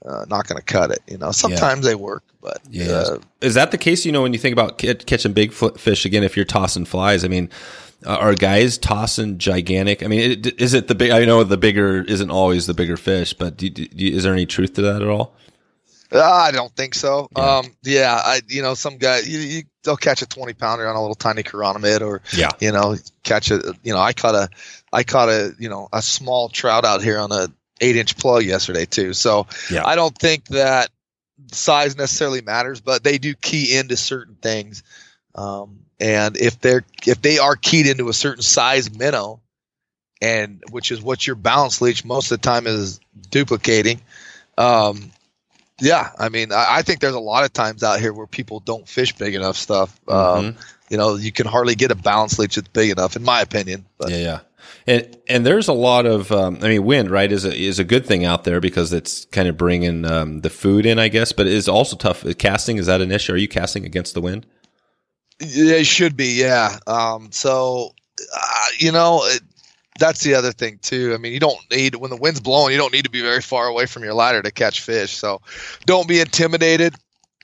[0.04, 0.98] Uh, not going to cut it.
[1.08, 2.92] You know, sometimes they work, but Yeah.
[2.92, 6.04] uh, is that the case you know when you think about ca- catching big fish
[6.04, 7.48] again if you're tossing flies i mean
[8.04, 11.56] uh, are guys tossing gigantic i mean it, is it the big i know the
[11.56, 14.82] bigger isn't always the bigger fish but do, do, do- is there any truth to
[14.82, 15.34] that at all
[16.12, 17.28] Uh, I don't think so.
[17.36, 17.56] Yeah.
[17.58, 20.96] Um, yeah, I you know some guy you, you they'll catch a twenty pounder on
[20.96, 22.50] a little tiny chironomid or Yeah.
[22.60, 24.48] you know catch a you know I caught a
[24.92, 27.48] I caught a you know a small trout out here on a
[27.80, 29.12] eight inch plug yesterday too.
[29.12, 29.86] So Yeah.
[29.86, 30.90] I don't think that
[31.52, 34.82] size necessarily matters, but they do key into certain things.
[35.34, 39.40] Um, and if they're if they are keyed into a certain size minnow,
[40.22, 44.00] and which is what your balance leech most of the time is duplicating.
[44.56, 45.10] Um,
[45.80, 48.60] yeah, I mean, I, I think there's a lot of times out here where people
[48.60, 49.98] don't fish big enough stuff.
[50.08, 50.56] Um, Mhm.
[50.90, 53.86] you know, you can hardly get a balance leech that's big enough, in my opinion.
[53.98, 54.40] But yeah yeah
[54.86, 57.84] and and there's a lot of um, i mean wind right is a is a
[57.84, 61.32] good thing out there because it's kind of bringing um, the food in i guess
[61.32, 64.20] but it is also tough casting is that an issue are you casting against the
[64.22, 64.46] wind
[65.40, 66.38] Yeah, it should be.
[66.40, 66.76] Yeah.
[66.86, 67.92] Um, so,
[68.34, 69.42] uh, you know, it,
[69.98, 71.14] that's the other thing too.
[71.14, 73.40] I mean, you don't need when the wind's blowing, you don't need to be very
[73.40, 75.16] far away from your ladder to catch fish.
[75.16, 75.40] So,
[75.86, 76.94] don't be intimidated.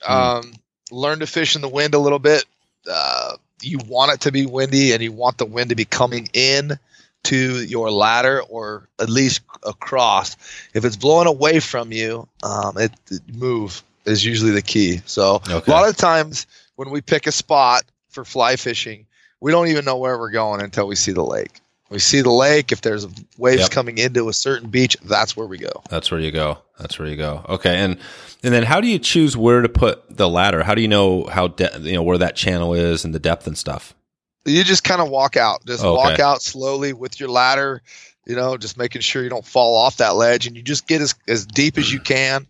[0.03, 0.13] Hmm.
[0.13, 0.53] Um,
[0.91, 2.45] learn to fish in the wind a little bit.
[2.89, 6.27] Uh, you want it to be windy, and you want the wind to be coming
[6.33, 6.77] in
[7.23, 10.35] to your ladder or at least across.
[10.73, 15.01] If it's blowing away from you, um, it, it move is usually the key.
[15.05, 15.71] So Okay.
[15.71, 19.05] a lot of times when we pick a spot for fly fishing,
[19.39, 21.60] we don't even know where we're going until we see the lake.
[21.91, 22.71] We see the lake.
[22.71, 23.05] If there's
[23.37, 23.69] waves Yep.
[23.71, 25.83] coming into a certain beach, that's where we go.
[25.89, 26.57] That's where you go.
[26.79, 27.45] That's where you go.
[27.49, 27.97] Okay, and
[28.43, 30.63] and then how do you choose where to put the ladder?
[30.63, 33.45] How do you know how de- you know where that channel is and the depth
[33.45, 33.93] and stuff?
[34.45, 35.63] You just kind of walk out.
[35.67, 35.95] Just Okay.
[35.95, 37.81] walk out slowly with your ladder.
[38.25, 41.01] You know, just making sure you don't fall off that ledge, and you just get
[41.01, 42.47] as as deep as you can.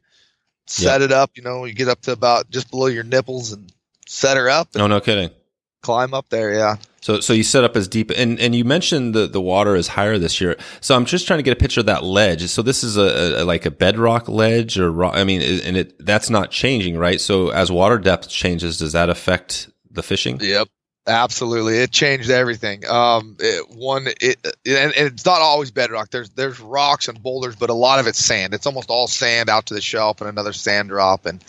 [0.67, 1.31] Set it up.
[1.35, 3.71] You know, you get up to about just below your nipples and
[4.07, 5.31] set her up No, oh, no kidding.
[5.81, 6.53] climb up there.
[6.53, 6.75] Yeah.
[7.01, 9.87] So so you set up as deep and and you mentioned the the water is
[9.87, 10.55] higher this year.
[10.81, 12.47] So I'm just trying to get a picture of that ledge.
[12.47, 16.05] So this is a, a like a bedrock ledge or rock, I mean and it
[16.05, 17.19] that's not changing, right?
[17.19, 20.39] So as water depth changes, does that affect the fishing?
[20.39, 20.67] Yep.
[21.07, 22.85] Absolutely, it changed everything.
[22.85, 24.37] Um, it, one, it,
[24.67, 26.11] and, and it's not always bedrock.
[26.11, 28.53] There's there's rocks and boulders, but a lot of it's sand.
[28.53, 31.43] It's almost all sand out to the shelf and another sand drop, and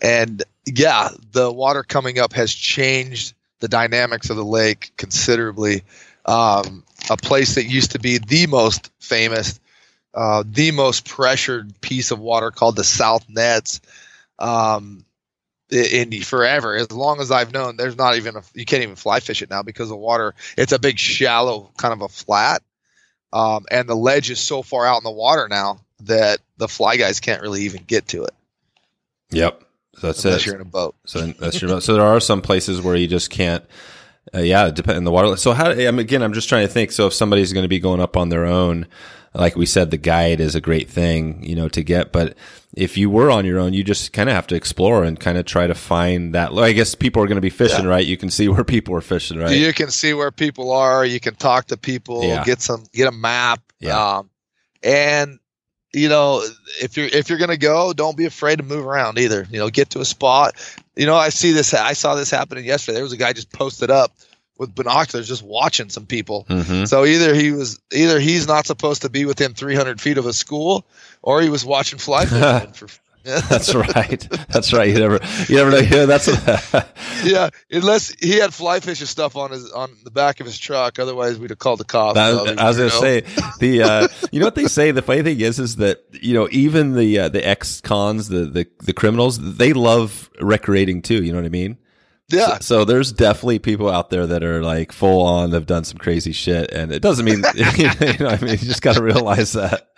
[0.00, 3.34] and yeah, the water coming up has changed
[3.64, 5.84] the dynamics of the lake considerably.
[6.26, 9.58] Um, a place that used to be the most famous,
[10.12, 13.80] uh, the most pressured piece of water called the South Nets.
[14.38, 15.06] Um,
[15.70, 19.18] in forever as long as i've known there's not even a you can't even fly
[19.18, 22.62] fish it now because the water it's a big shallow kind of a flat
[23.32, 26.96] um, and the ledge is so far out in the water now that the fly
[26.96, 28.34] guys can't really even get to it
[29.30, 29.63] Yep.
[29.98, 30.46] So that's unless it.
[30.46, 31.80] you're in a boat So that's your.
[31.80, 33.64] So there are some places where you just can't.
[34.34, 35.36] Uh, yeah, depend on the water.
[35.36, 35.70] So how?
[35.70, 36.92] I'm, again, I'm just trying to think.
[36.92, 38.86] So if somebody's going to be going up on their own,
[39.34, 42.10] like we said, the guide is a great thing, you know, to get.
[42.10, 42.34] But
[42.72, 45.36] if you were on your own, you just kind of have to explore and kind
[45.38, 46.52] of try to find that.
[46.52, 47.90] I guess people are going to be fishing, Yeah.
[47.90, 48.04] right?
[48.06, 49.50] You can see where people are fishing, right?
[49.56, 52.42] you can see where people are you can talk to people Yeah.
[52.44, 54.16] get some get a map Yeah.
[54.18, 54.30] um,
[54.82, 55.38] and
[55.94, 56.44] you know
[56.80, 59.46] if you're if you're gonna go don't be afraid to move around either.
[59.50, 60.54] You know get to a spot.
[60.96, 62.94] You know i see this i saw this happening yesterday.
[62.94, 64.12] There was a guy just posted up
[64.58, 66.44] with binoculars just watching some people.
[66.48, 70.26] Hmm so either he was either he's not supposed to be within 300 feet of
[70.26, 70.84] a school
[71.22, 72.88] or he was watching fly fishing for,
[73.48, 74.20] That's right.
[74.50, 74.88] That's right.
[74.88, 75.18] You never,
[75.48, 75.78] you never know.
[75.94, 76.28] Yeah, that's
[77.24, 80.98] yeah unless he had fly fishing stuff on his on the back of his truck
[80.98, 83.20] otherwise we'd have called the cops That- I was going to say
[83.60, 84.90] the uh, you know what they say.
[84.90, 88.44] The funny thing is, is that you know even the uh, the ex cons, the,
[88.46, 91.22] the the criminals, they love recreating too.
[91.22, 91.78] You know what I mean?
[92.30, 95.50] Yeah So, so there's definitely people out there that are like full on.
[95.50, 97.84] They've done some crazy shit, and it doesn't mean you
[98.18, 98.28] know.
[98.28, 99.88] I mean, you just got to realize that.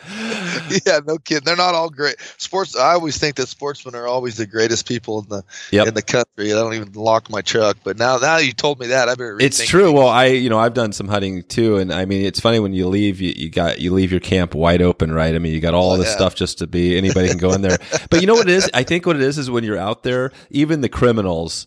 [0.86, 1.44] yeah, no kidding.
[1.44, 2.16] They're not all great.
[2.38, 2.76] Sports.
[2.76, 5.86] I always think that sportsmen are always the greatest people in the Yep.
[5.88, 6.52] in the country.
[6.52, 7.76] I don't even lock my truck.
[7.84, 9.36] But now, now you told me that, I better.
[9.40, 9.84] It's true.
[9.86, 9.94] things.
[9.94, 12.72] Well, I, you know, I've done some hunting too, and I mean, it's funny when
[12.72, 15.34] you leave, you, you got you leave your camp wide open, right?
[15.34, 16.16] I mean, you got all Oh, this yeah.
[16.16, 17.78] stuff just to be anybody can go in there.
[18.10, 18.68] but you know what it is?
[18.74, 21.66] I think what it is is when you're out there, even the criminals,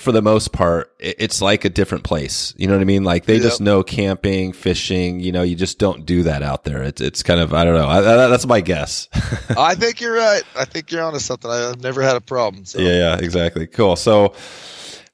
[0.00, 2.54] for the most part, it's like a different place.
[2.56, 3.04] You know what I mean?
[3.04, 3.42] Like they Yep.
[3.42, 5.20] just know camping, fishing.
[5.20, 6.82] You know, you just don't do that out there.
[6.82, 7.86] It's it's kind of I don't know.
[7.86, 9.08] I, I, that's my guess.
[9.56, 10.42] I think you're right.
[10.56, 11.50] I think you're onto something.
[11.50, 12.64] I've never had a problem.
[12.64, 12.78] So.
[12.80, 13.66] Yeah, yeah, exactly.
[13.66, 13.94] Cool.
[13.96, 14.34] So,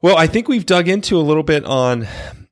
[0.02, 2.06] well, I think we've dug into a little bit on,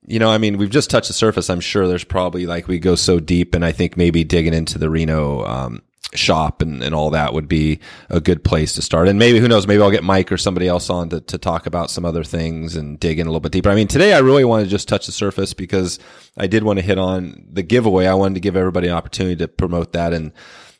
[0.07, 1.49] you know, I mean, we've just touched the surface.
[1.49, 4.79] I'm sure there's probably like we go so deep, and I think maybe digging into
[4.79, 5.83] the Reno um,
[6.13, 9.09] shop and, and all that would be a good place to start.
[9.09, 11.67] And maybe who knows, maybe I'll get Mike or somebody else on to, to talk
[11.67, 13.71] about some other things and dig in a little bit deeper.
[13.71, 15.99] I mean, today I really wanted to just touch the surface because
[16.37, 18.07] I did want to hit on the giveaway.
[18.07, 20.33] I wanted to give everybody an opportunity to promote that and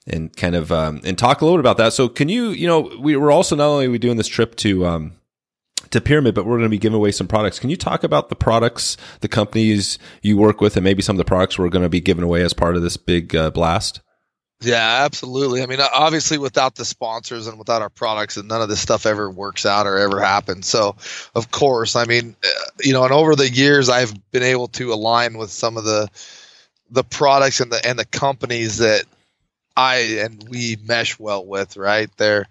[0.07, 1.95] and kind of um, and talk a little bit about that.
[1.95, 4.87] So can you, you know, we were also not only we doing this trip to
[4.87, 5.13] um,
[5.91, 7.59] to Pyramid, but we're going to be giving away some products.
[7.59, 11.19] Can you talk about the products, the companies you work with, and maybe some of
[11.19, 14.01] the products we're going to be giving away as part of this big uh, blast?
[14.61, 15.63] Yeah, absolutely.
[15.63, 19.05] I mean, obviously, without the sponsors and without our products, and none of this stuff
[19.05, 20.67] ever works out or ever happens.
[20.67, 20.97] So,
[21.35, 22.49] of course, I mean, uh,
[22.83, 26.09] you know, and over the years, I've been able to align with some of the
[26.91, 29.05] the products and the and the companies that
[29.77, 31.77] I and we mesh well with.
[31.77, 32.11] Right?
[32.17, 32.47] They're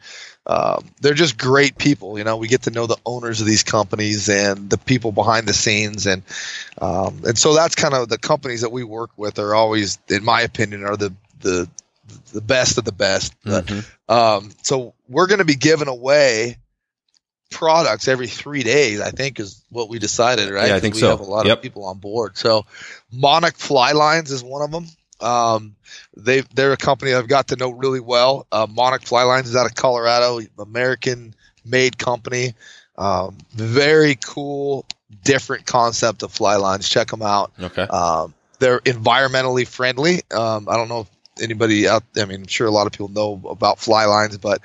[0.48, 2.18] um, they're just great people.
[2.18, 5.48] You know, we get to know the owners of these companies and the people behind
[5.48, 6.24] the scenes, and
[6.82, 10.24] um, and so that's kind of the companies that we work with are always, in
[10.24, 11.68] my opinion, are the the
[12.34, 13.34] the best of the best.
[13.44, 13.86] Mhm.
[14.10, 16.58] um, so we're going to be giving away
[17.50, 19.00] products every three days.
[19.00, 20.70] I think is what we decided, right?
[20.70, 21.10] Yeah, I think we so.
[21.10, 21.58] have a lot Yep.
[21.58, 22.38] of people on board.
[22.38, 22.66] So
[23.12, 24.88] Monic Fly Lines is one of them.
[25.22, 25.76] Um,
[26.18, 28.48] they they're a company I've got to know really well.
[28.52, 32.56] Uh, Monic Fly Lines is out of Colorado, American made company.
[32.98, 34.86] Um, very cool,
[35.24, 36.88] different concept of fly lines.
[36.90, 37.54] Check them out.
[37.60, 37.84] Okay.
[37.84, 40.22] Um, they're environmentally friendly.
[40.32, 41.08] Um, I don't know if
[41.42, 42.04] anybody out.
[42.18, 44.62] I mean, I'm sure a lot of people know about fly lines, but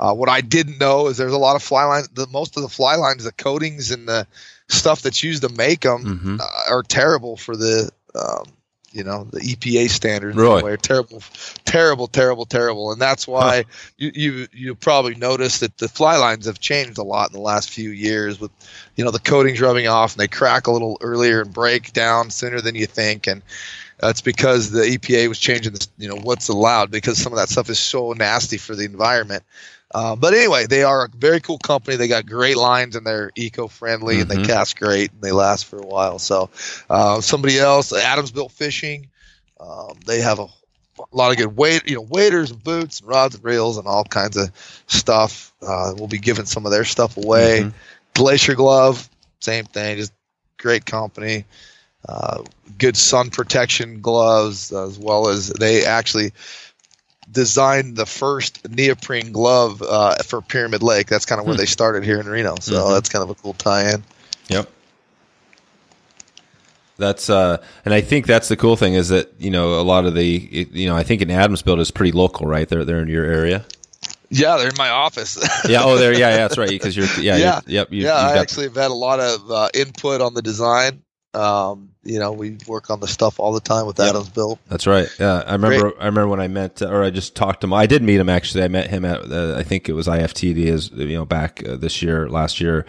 [0.00, 2.08] uh, what I didn't know is there's a lot of fly lines.
[2.08, 4.26] The most of the fly lines, the coatings and the
[4.68, 6.40] stuff that's used to make them Mhm.
[6.40, 8.44] uh, are terrible for the um,
[8.92, 10.70] you know the EPA standards Really?
[10.70, 11.22] are terrible,
[11.64, 13.64] terrible, terrible, terrible, and that's why
[13.96, 17.40] you, you you probably noticed that the fly lines have changed a lot in the
[17.40, 18.50] last few years with
[18.96, 22.28] you know the coatings rubbing off and they crack a little earlier and break down
[22.30, 23.42] sooner than you think and
[24.02, 27.48] that's because the EPA was changing the, you know what's allowed because some of that
[27.48, 29.44] stuff is so nasty for the environment.
[29.94, 31.96] Uh, but anyway, they are a very cool company.
[31.96, 34.34] They got great lines and they're eco-friendly and Mhm.
[34.42, 36.18] they cast great and they last for a while.
[36.18, 36.50] So
[36.90, 39.08] uh, somebody else, Adams Built Fishing,
[39.60, 40.48] um, they have a
[41.12, 44.04] lot of good weight, you know, waders and boots and rods and reels and all
[44.04, 44.50] kinds of
[44.88, 45.52] stuff.
[45.62, 47.64] Uh, we'll be giving some of their stuff away.
[47.64, 47.72] Mhm.
[48.14, 49.08] Glacier Glove,
[49.40, 50.12] same thing, just
[50.58, 51.44] great company.
[52.08, 52.42] Uh,
[52.78, 56.32] good sun protection gloves, as well as they actually
[57.30, 61.06] designed the first neoprene glove uh, for Pyramid Lake.
[61.06, 61.60] That's kind of where Hmm.
[61.60, 62.56] they started here in Reno.
[62.60, 62.92] So Mhm.
[62.94, 64.02] that's kind of a cool tie-in.
[64.48, 64.68] Yep.
[66.98, 70.04] That's uh, and I think that's the cool thing is that you know a lot
[70.04, 72.68] of the you know I think in Adams Built is pretty local, right?
[72.68, 73.64] They're they're in your area.
[74.28, 75.36] Yeah, they're in my office.
[75.68, 75.84] Yeah.
[75.84, 76.12] Oh, there.
[76.12, 76.30] Yeah.
[76.30, 76.36] Yeah.
[76.36, 76.68] That's right.
[76.68, 77.06] Because you're.
[77.18, 77.36] Yeah.
[77.36, 77.60] Yeah.
[77.66, 77.92] you're- Yep.
[77.92, 81.02] You, yeah, I actually have had a lot of uh, input on the design.
[81.34, 84.08] Um, you know, we work on the stuff all the time with Yep.
[84.08, 84.58] Adams Built.
[84.68, 85.08] That's right.
[85.18, 85.92] Yeah, I remember.
[85.98, 87.72] I remember when I met, or I just talked to him.
[87.72, 88.64] I did meet him actually.
[88.64, 91.76] I met him at, uh, I think it was IFTD, as you know, back uh,
[91.76, 92.84] this year, last year.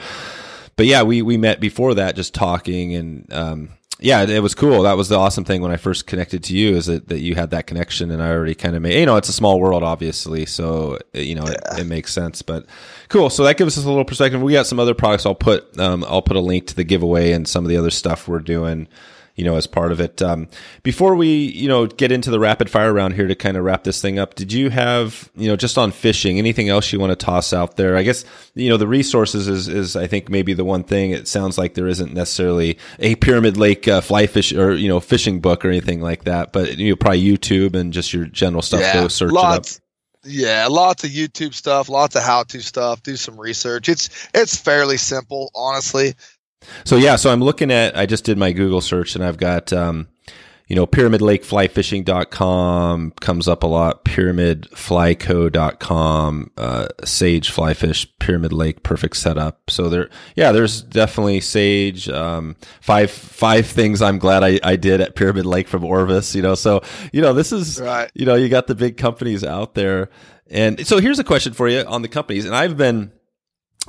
[0.75, 3.69] But yeah, we we met before that, just talking, and um,
[3.99, 4.83] yeah, it was cool.
[4.83, 7.35] That was the awesome thing when I first connected to you, is that, that you
[7.35, 8.99] had that connection, and I already kind of made.
[8.99, 12.41] You know, it's a small world, obviously, so you know it, it makes sense.
[12.41, 12.65] But
[13.09, 13.29] cool.
[13.29, 14.41] So that gives us a little perspective.
[14.41, 15.25] We got some other products.
[15.25, 17.91] I'll put um, I'll put a link to the giveaway and some of the other
[17.91, 18.87] stuff we're doing
[19.35, 20.21] you know, as part of it.
[20.21, 20.47] Um,
[20.83, 23.83] before we, you know, get into the rapid fire round here to kind of wrap
[23.83, 27.17] this thing up, did you have, you know, just on fishing, anything else you want
[27.17, 27.97] to toss out there?
[27.97, 31.11] I guess, you know, the resources is, is I think maybe the one thing.
[31.11, 34.99] It sounds like there isn't necessarily a Pyramid Lake uh, fly fish or, you know,
[34.99, 38.61] fishing book or anything like that, but, you know, probably YouTube and just your general
[38.61, 38.93] stuff.
[38.93, 39.83] Go search lots, it up.
[40.25, 43.03] Yeah, lots of YouTube stuff, lots of how-to stuff.
[43.03, 43.89] Do some research.
[43.89, 46.13] It's it's fairly simple, honestly.
[46.85, 49.71] So yeah, so I'm looking at, I just did my Google search and I've got,
[49.73, 50.07] um,
[50.67, 59.69] you know, pyramidlakeflyfishing.com comes up a lot, pyramidflyco.com, uh, Sage Flyfish, Pyramid Lake, perfect setup.
[59.69, 65.01] So there, yeah, there's definitely Sage, um, five, five things I'm glad I, I did
[65.01, 68.09] at Pyramid Lake from Orvis, you know, so, you know, this is, Right.
[68.13, 70.09] you know, you got the big companies out there.
[70.49, 72.45] And so here's a question for you on the companies.
[72.45, 73.11] And I've been,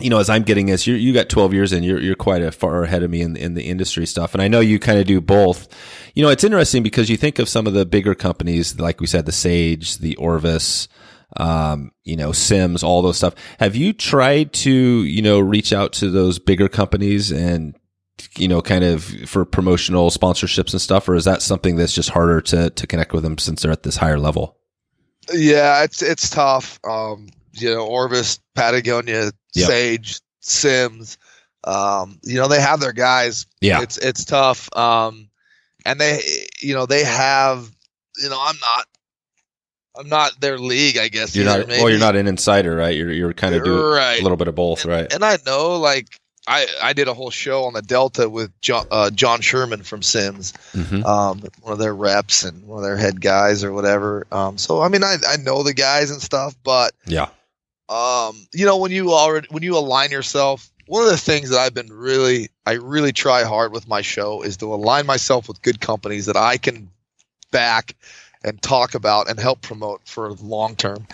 [0.00, 2.42] you know, as I'm getting this, you you got 12 years in, you're you're quite
[2.42, 4.98] a far ahead of me in in the industry stuff, and I know you kind
[4.98, 5.68] of do both.
[6.14, 9.06] You know, it's interesting because you think of some of the bigger companies, like we
[9.06, 10.88] said, the Sage, the Orvis,
[11.36, 13.34] um, you know, Simms, all those stuff.
[13.60, 17.74] Have you tried to, you know, reach out to those bigger companies and
[18.36, 22.10] you know, kind of for promotional sponsorships and stuff, or is that something that's just
[22.10, 24.56] harder to to connect with them since they're at this higher level?
[25.32, 26.78] Yeah, it's it's tough.
[26.84, 29.68] Um, you know, Orvis, Patagonia, Yep.
[29.68, 31.18] Sage, Simms.
[31.62, 33.46] Um, you know, they have their guys.
[33.60, 33.82] Yeah.
[33.82, 34.74] It's it's tough.
[34.76, 35.28] Um,
[35.86, 36.20] and they,
[36.60, 37.70] you know, they have.
[38.22, 38.86] You know, I'm not.
[39.96, 41.36] I'm not their league, I guess.
[41.36, 42.96] You're either, not, well, you're not an insider, right?
[42.96, 44.20] You're you're kind of doing right.
[44.20, 45.12] a little bit of both, right?
[45.12, 46.08] And I know, like,
[46.46, 50.02] I I did a whole show on the Delta with John uh, John Sherman from
[50.02, 54.26] Simms, hmm um, one of their reps and one of their head guys or whatever.
[54.30, 57.28] Um, so I mean, I I know the guys and stuff, but Yeah.
[57.88, 61.58] Um, you know, when you already when you align yourself, one of the things that
[61.58, 65.62] I've been really I really try hard with my show is to align myself with
[65.62, 66.90] good companies that I can
[67.50, 67.94] back
[68.42, 71.06] and talk about and help promote for long term.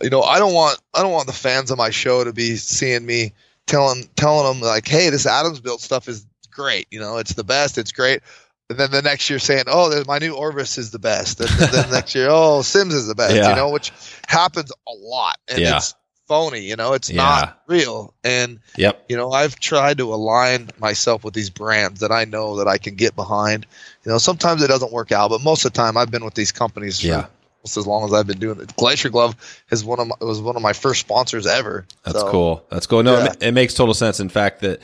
[0.00, 2.56] You know, I don't want I don't want the fans of my show to be
[2.56, 3.32] seeing me
[3.66, 6.86] telling telling them like, "Hey, this Adams built stuff is great.
[6.90, 7.78] You know, it's the best.
[7.78, 8.22] It's great."
[8.70, 11.70] And then the next year saying, "Oh, my new Orvis is the best." And then
[11.70, 13.50] the next year, "Oh, Simms is the best." Yeah.
[13.50, 13.92] You know, which
[14.28, 15.76] happens a lot, and Yeah.
[15.76, 15.94] it's
[16.28, 16.60] phony.
[16.60, 17.22] You know, it's Yeah.
[17.22, 18.14] not real.
[18.24, 19.04] And Yep.
[19.08, 22.78] you know, I've tried to align myself with these brands that I know that I
[22.78, 23.66] can get behind.
[24.04, 26.34] You know, sometimes it doesn't work out, but most of the time I've been with
[26.34, 27.26] these companies for Yeah.
[27.62, 28.74] almost as long as I've been doing it.
[28.76, 29.36] Glacier Glove
[29.70, 31.86] is one of my, was one of my first sponsors ever.
[32.04, 32.64] That's So, cool.
[32.70, 33.02] That's cool.
[33.02, 33.24] No, Yeah.
[33.24, 34.18] ma- it, makes total sense.
[34.20, 34.80] In fact, that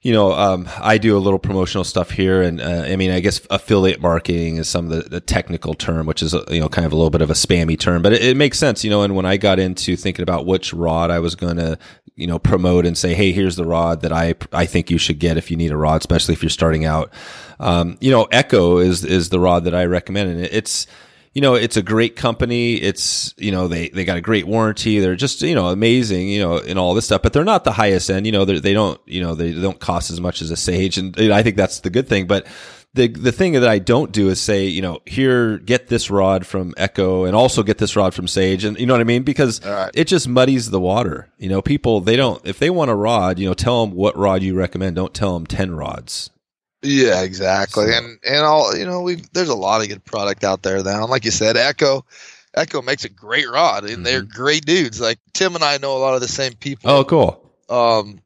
[0.00, 3.18] you know, um, I do a little promotional stuff here, and uh, I mean, I
[3.18, 6.68] guess affiliate marketing is some of the, the technical term, which is uh, you know
[6.68, 8.84] kind of a little bit of a spammy term, but it, it makes sense.
[8.84, 11.78] You know, and when I got into thinking about which rod I was going to
[12.14, 15.18] you know promote and say, hey, here's the rod that I I think you should
[15.18, 17.12] get if you need a rod, especially if you're starting out.
[17.58, 20.86] Um, you know, Echo is is the rod that I recommend, and it- it's
[21.34, 22.74] you know, it's a great company.
[22.74, 24.98] It's, you know, they, they got a great warranty.
[24.98, 27.72] They're just, you know, amazing, you know, and all this stuff, but they're not the
[27.72, 28.26] highest end.
[28.26, 30.98] You know, they're- don't, you know, they don't cost as much as a Sage.
[30.98, 32.46] And you know, I think that's the good thing, but
[32.94, 36.46] the the thing that I don't do is say, you know, here get this rod
[36.46, 39.24] from Echo and also get this rod from Sage, and you know what I mean
[39.24, 39.90] because Right.
[39.94, 41.28] it just muddies the water.
[41.38, 44.16] You know, people they don't if they want a rod, you know, tell them what
[44.16, 44.96] rod you recommend.
[44.96, 46.30] Don't tell them ten rods.
[46.82, 47.86] Yeah, exactly.
[47.86, 50.82] So- And and all you know, we there's a lot of good product out there
[50.82, 51.02] now.
[51.02, 52.04] And like you said, Echo
[52.54, 55.00] Echo makes a great rod and they're great dudes.
[55.00, 56.90] Like Tim and I know a lot of the same people.
[56.90, 57.00] Mm-hmm.
[57.00, 57.52] Oh, cool.
[57.68, 58.20] um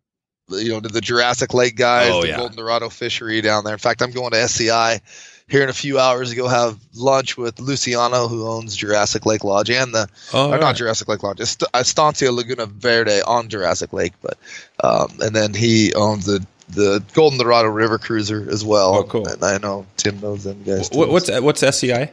[0.49, 2.37] you know the Jurassic Lake guys, Oh, the yeah.
[2.37, 3.73] Golden Dorado fishery down there.
[3.73, 5.01] In fact, I'm going to SCI
[5.49, 9.45] here in a few hours to go have lunch with Luciano, who owns Jurassic Lake
[9.45, 10.77] Lodge and the Oh, or all not.
[10.77, 14.37] Jurassic Lake Lodge, Est- Estancia Laguna Verde on Jurassic Lake, but
[14.85, 18.95] um, and then he owns the the Golden Dorado River Cruiser as well.
[18.97, 19.27] Oh, cool.
[19.29, 20.89] And I know Tim knows them guys.
[20.89, 20.99] Too.
[21.07, 22.13] what's what's SCI?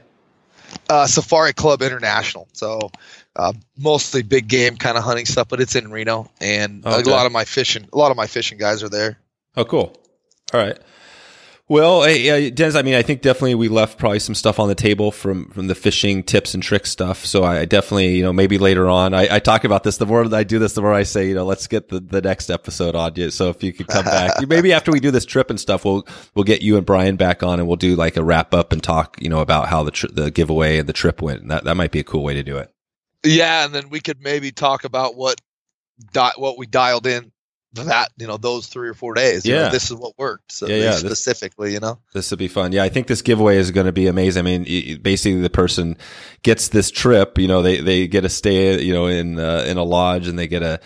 [0.90, 2.48] uh, Safari Club International?
[2.54, 2.92] So
[3.36, 7.10] uh, mostly big game kind of hunting stuff, but it's in Reno, and Okay.
[7.10, 9.18] a lot of my fishing, a lot of my fishing guys are there.
[9.56, 9.96] Oh, cool.
[10.54, 10.78] All right.
[11.70, 14.76] Well, uh, Denis, I mean, I think definitely we left probably some stuff on the
[14.76, 17.24] table from from the fishing tips and tricks stuff.
[17.26, 19.98] So I definitely, you know, maybe later on, I, I talk about this.
[19.98, 22.00] The more that I do this, the more I say, you know, let's get the,
[22.00, 23.30] the next episode on you.
[23.30, 26.08] So if you could come back, maybe after we do this trip and stuff, we'll
[26.34, 28.82] we'll get you and Brian back on, and we'll do like a wrap up and
[28.82, 31.44] talk, you know, about how the tri- the giveaway and the trip went.
[31.44, 32.74] And that that might be a cool way to do it.
[33.24, 35.40] Yeah, and then we could maybe talk about what
[36.14, 37.32] di- what we dialed in
[37.74, 39.46] that you know those three or four days.
[39.46, 39.70] You know, Yeah.
[39.70, 40.52] this is what worked.
[40.52, 42.00] So Yeah, yeah, this- specifically, you know.
[42.14, 42.72] This would be fun.
[42.72, 44.40] Yeah, I think this giveaway is going to be amazing.
[44.46, 45.98] I mean, basically, the person
[46.44, 47.38] gets this trip.
[47.38, 50.38] You know, they they get a stay, you know, in uh, in a lodge, and
[50.40, 50.80] they get a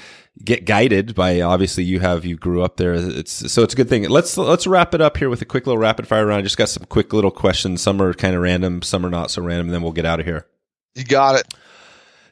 [0.43, 1.41] get guided by.
[1.41, 2.93] Obviously, you have you grew up there.
[2.93, 4.09] It's so it's a good thing.
[4.09, 6.39] Let's let's wrap it up here with a quick little rapid fire round.
[6.39, 7.81] I just got some quick little questions.
[7.81, 9.67] Some are kind of random, some are not so random.
[9.67, 10.47] And then we'll get out of here.
[10.95, 11.53] You got it.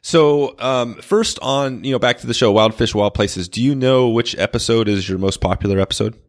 [0.02, 3.48] So, um, first on, you know, back to the show, Wild Fish, Wild Places.
[3.48, 6.20] Do you know which episode is your most popular episode?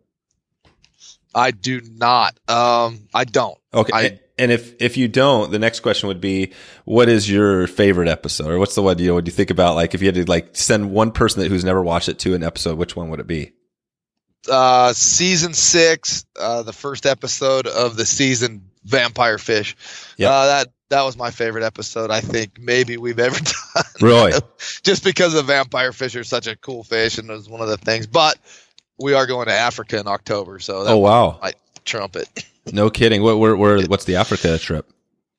[1.35, 2.39] I do not.
[2.49, 3.57] Um, I don't.
[3.73, 3.93] Okay.
[3.95, 6.53] I- and if if you don't, the next question would be,
[6.85, 9.15] what is your favorite episode, or what's the one you know?
[9.15, 11.65] Would you think about like if you had to like send one person that who's
[11.65, 13.53] never watched it to an episode, which one would it be?
[14.51, 19.77] Uh, season six, uh, the first episode of the season, Vampire Fish.
[20.17, 22.11] Yeah, Uh, that that was my favorite episode.
[22.11, 23.39] I think maybe we've ever
[23.75, 23.85] done.
[24.01, 24.33] Really?
[24.83, 27.69] just because the vampire fish are such a cool fish, and it was one of
[27.69, 28.07] the things.
[28.07, 28.39] But
[28.99, 31.41] we are going to Africa in October, so that oh wow,
[31.85, 32.29] trumpet.
[32.73, 33.23] no kidding.
[33.23, 34.89] What where, where what's the Africa trip?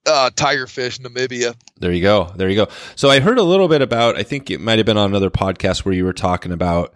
[0.05, 1.55] Uh, tiger fish, Namibia.
[1.79, 2.31] There you go.
[2.35, 2.67] There you go.
[2.95, 5.29] So I heard a little bit about, I think it might have been on another
[5.29, 6.93] podcast where you were talking about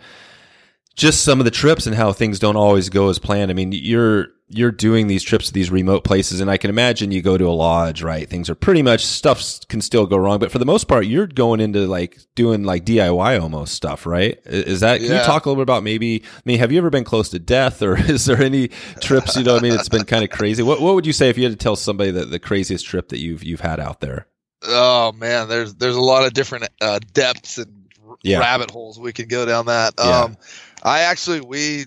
[0.97, 3.49] just some of the trips and how things don't always go as planned.
[3.51, 7.11] I mean, you're, you're doing these trips to these remote places and I can imagine
[7.11, 8.27] you go to a lodge, right?
[8.27, 11.27] Things are pretty much stuff can still go wrong, but for the most part, you're
[11.27, 14.39] going into like doing like DIY almost stuff, right?
[14.45, 16.89] Is that, can you talk a little bit about maybe, I mean, have you ever
[16.89, 18.69] been close to death or is there any
[18.99, 20.63] trips, you know, what I mean, it's been kind of crazy.
[20.63, 23.09] What, what would you say if you had to tell somebody that the craziest trip
[23.09, 24.27] that you've, you've had out there?
[24.65, 27.85] Oh man, there's there's a lot of different uh, depths and
[28.23, 28.39] Yeah.
[28.39, 29.93] rabbit holes we can go down that.
[29.99, 30.21] Yeah.
[30.23, 30.37] Um,
[30.83, 31.85] I actually we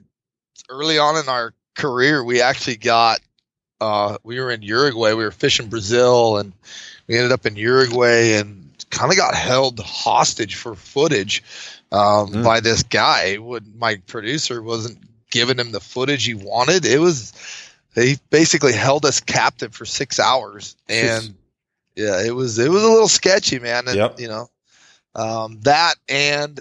[0.68, 3.20] early on in our career we actually got
[3.80, 5.14] uh, we were in Uruguay.
[5.14, 6.52] We were fishing Brazil, and
[7.06, 11.42] we ended up in Uruguay and kind of got held hostage for footage
[11.92, 12.44] um, Mm.
[12.44, 13.38] by this guy.
[13.38, 14.98] Would my producer wasn't
[15.30, 16.84] giving him the footage he wanted.
[16.84, 17.32] It was
[17.94, 21.34] he basically held us captive for six hours, and
[21.96, 23.88] yeah, it was it was a little sketchy, man.
[23.88, 24.20] And, Yep.
[24.20, 24.50] You know,
[25.14, 26.60] um, that and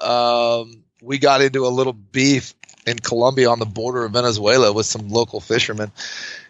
[0.00, 2.54] um, we got into a little beef
[2.86, 5.92] in Colombia on the border of Venezuela with some local fishermen,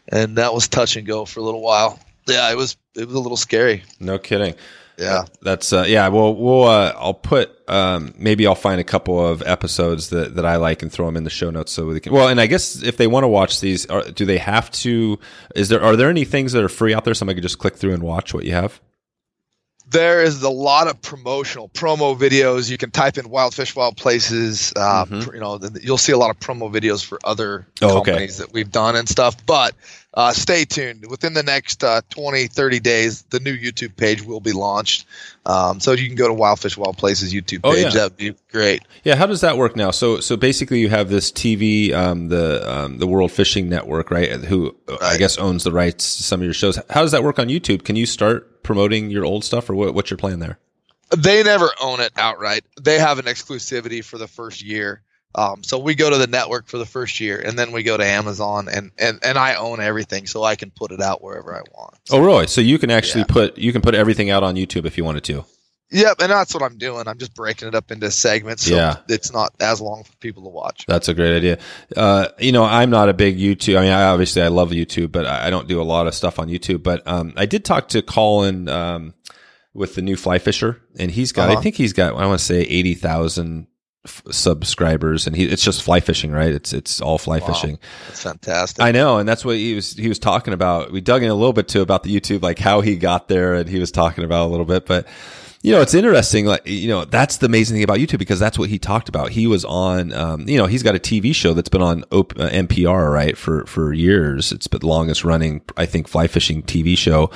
[0.08, 1.98] and that was touch and go for a little while.
[2.26, 3.82] Yeah, it was it was a little scary.
[3.98, 4.54] No kidding.
[5.00, 6.08] Yeah, That's uh, yeah.
[6.08, 10.44] Well, we'll uh, I'll put um, maybe I'll find a couple of episodes that, that
[10.44, 12.12] I like and throw them in the show notes so we can.
[12.12, 15.18] Well, and I guess if they want to watch these, are, do they have to?
[15.54, 17.14] Is there are there any things that are free out there?
[17.14, 18.78] Somebody could just click through and watch what you have.
[19.90, 22.70] There is a lot of promotional promo videos.
[22.70, 25.24] You can type in "wild fish, wild places." Uh, Mhm.
[25.26, 28.12] pr- You know, th- you'll see a lot of promo videos for other Oh, okay.
[28.12, 29.36] companies that we've done and stuff.
[29.46, 29.74] But
[30.12, 31.06] uh, stay tuned.
[31.08, 35.06] Within the next uh, 20, 30 days, the new YouTube page will be launched.
[35.46, 37.84] Um, so you can go to Wild Fish, Wild Places YouTube Oh, page.
[37.84, 37.90] yeah.
[37.90, 38.82] That'd be great.
[39.04, 39.92] Yeah, how does that work now?
[39.92, 44.30] So so basically, you have this TV, um, the um, the World Fishing Network, right?
[44.30, 46.76] Who uh, I guess owns the rights to some of your shows.
[46.90, 47.84] How does that work on YouTube?
[47.84, 50.58] Can you start promoting your old stuff, or what, what's your plan there?
[51.16, 52.64] They never own it outright.
[52.80, 55.02] They have an exclusivity for the first year.
[55.34, 57.96] Um, so we go to the network for the first year, and then we go
[57.96, 61.54] to Amazon, and, and, and I own everything, so I can put it out wherever
[61.54, 61.94] I want.
[62.10, 62.48] Oh, really?
[62.48, 63.26] So you can actually Yeah.
[63.34, 65.44] put you can put everything out on YouTube if you wanted to.
[65.92, 67.08] Yep, and that's what I'm doing.
[67.08, 68.98] I'm just breaking it up into segments, so Yeah.
[69.08, 70.84] it's not as long for people to watch.
[70.86, 71.58] That's a great idea.
[71.96, 73.76] Uh, you know, I'm not a big YouTube.
[73.76, 76.14] I mean, I obviously I love YouTube, but I I don't do a lot of
[76.14, 76.82] stuff on YouTube.
[76.84, 79.14] But um, I did talk to Colin um,
[79.74, 81.48] with the new Fly Fisher, and he's got.
[81.50, 81.62] I Uh-huh.
[81.62, 82.14] think he's got.
[82.14, 83.66] I want to say eighty thousand
[84.06, 86.52] f- subscribers, and he it's just fly fishing, right?
[86.52, 87.48] It's it's all fly Wow.
[87.48, 87.78] fishing.
[88.10, 88.80] It's fantastic.
[88.84, 90.92] I know, and that's what he was he was talking about.
[90.92, 93.54] We dug in a little bit too about the YouTube, like how he got there,
[93.54, 94.86] and he was talking about a little bit.
[94.86, 95.06] But
[95.62, 96.46] you know, it's interesting.
[96.46, 99.30] Like you know, that's the amazing thing about YouTube because that's what he talked about.
[99.30, 102.38] He was on, um, you know, he's got a TV show that's been on op-
[102.38, 104.52] uh, NPR right for for years.
[104.52, 107.30] It's been the longest running, I think, fly fishing TV show.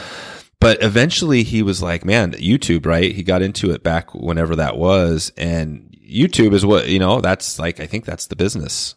[0.59, 4.79] But eventually, he was like, "Man, YouTube, right?" He got into it back whenever that
[4.79, 7.21] was, and YouTube is what you know.
[7.21, 8.95] That's like, I think that's the business.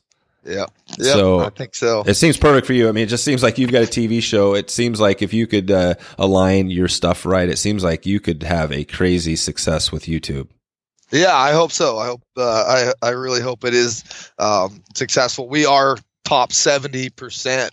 [0.48, 0.66] Yeah,
[0.98, 2.04] yeah, So- I think so.
[2.06, 2.90] It seems perfect for you.
[2.90, 4.56] I mean, it just seems like you've got a TV show.
[4.56, 8.20] It seems like if you could uh, align your stuff right, it seems like you
[8.20, 10.48] could have a crazy success with YouTube.
[11.12, 11.98] Yeah, I hope so.
[12.00, 14.04] I hope uh, I I really hope it is
[14.40, 15.48] um, successful.
[15.48, 17.72] We are top seventy percent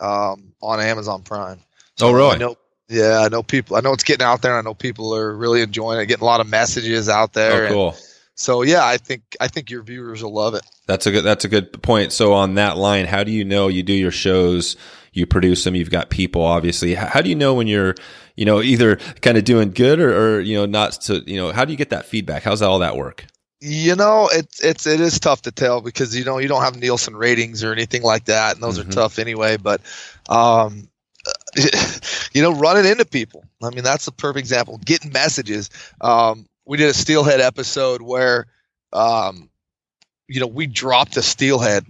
[0.00, 1.60] um, on Amazon Prime.
[2.00, 2.34] Oh, really?
[2.34, 2.56] I know,
[2.88, 3.76] yeah, I know people.
[3.76, 4.58] I know it's getting out there.
[4.58, 7.52] and I know people are really enjoying it, getting a lot of messages out there.
[7.52, 7.96] Oh, and cool.
[8.34, 10.62] So yeah, I think I think your viewers will love it.
[10.86, 11.22] That's a good.
[11.22, 12.12] That's a good point.
[12.12, 14.76] So on that line, how do you know you do your shows?
[15.12, 15.74] You produce them.
[15.76, 16.94] You've got people, obviously.
[16.94, 17.94] How do you know when you're,
[18.34, 21.52] you know, either kind of doing good or, or you know, not to, you know,
[21.52, 22.42] how do you get that feedback?
[22.42, 23.24] How's all that work?
[23.60, 26.76] You know, it's it's it is tough to tell because you know you don't have
[26.76, 28.88] Nielsen ratings or anything like that, and those Mhm.
[28.88, 29.56] are tough anyway.
[29.56, 29.80] But
[30.28, 30.88] um,
[32.34, 33.44] you know, running into people.
[33.62, 34.78] I mean, that's a perfect example.
[34.84, 35.70] Getting messages.
[36.00, 38.46] Um, we did a steelhead episode where,
[38.92, 39.50] um,
[40.28, 41.84] you know, we dropped a steelhead.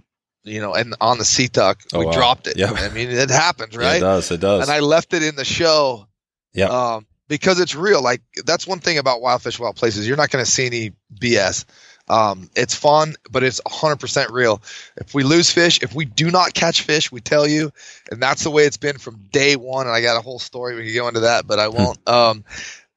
[0.47, 2.11] You know, and on the sea tuck, Oh, we wow.
[2.11, 2.55] dropped it.
[2.55, 2.69] Yeah.
[2.71, 3.97] I mean, it happens, Yeah, right?
[3.97, 4.29] it does.
[4.29, 4.61] It does.
[4.61, 6.07] and I left it in the show.
[6.53, 6.69] Yep.
[6.69, 8.03] Um, because it's real.
[8.03, 10.07] Like that's one thing about Wild Fish Wild Places.
[10.07, 11.65] You're not going to see any BS.
[12.07, 14.61] Um, it's fun, but it's 100% real.
[14.97, 17.71] If we lose fish, if we do not catch fish, we tell you,
[18.11, 19.87] and that's the way it's been from day one.
[19.87, 20.75] And I got a whole story.
[20.75, 21.97] We could go into that, but I won't.
[22.07, 22.43] um,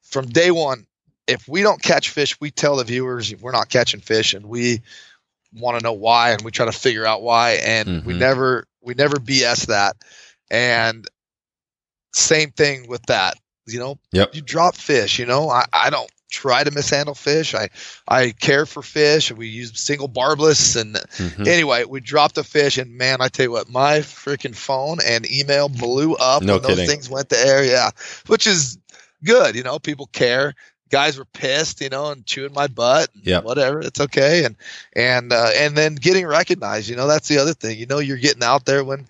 [0.03, 0.85] from day one,
[1.29, 4.81] if we don't catch fish, we tell the viewers we're not catching fish, and we
[5.53, 8.17] want to know why, and we try to figure out why, and we Mhm.
[8.17, 9.95] never we never BS that.
[10.49, 11.07] And
[12.13, 13.35] same thing with that.
[13.67, 14.35] You know, Yep.
[14.35, 15.19] you drop fish.
[15.19, 17.53] You know, I, I don't try to mishandle fish.
[17.53, 17.69] I
[18.07, 19.31] I care for fish.
[19.31, 21.47] We use single barbless, and Mhm.
[21.47, 25.29] anyway, we dropped a fish, and man, I tell you what, my freaking phone and
[25.31, 26.77] email blew up No when kidding.
[26.77, 27.63] those things went to air.
[27.63, 27.91] Yeah,
[28.27, 28.77] which is
[29.23, 29.55] good.
[29.55, 30.55] You know, people care.
[30.89, 33.09] Guys were pissed, you know, and chewing my butt.
[33.15, 33.43] and Yep.
[33.43, 34.43] whatever, it's okay.
[34.45, 34.55] And
[34.93, 36.89] and uh, and then getting recognized.
[36.89, 37.77] You know, that's the other thing.
[37.77, 39.07] You know, you're getting out there when.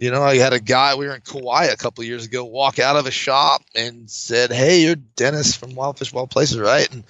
[0.00, 0.94] You know, I had a guy.
[0.94, 2.44] We were in Kauai a couple of years ago.
[2.44, 6.56] Walk out of a shop and said, "Hey, you're Denis from Wild Fish Wild Places,
[6.60, 7.02] right?" And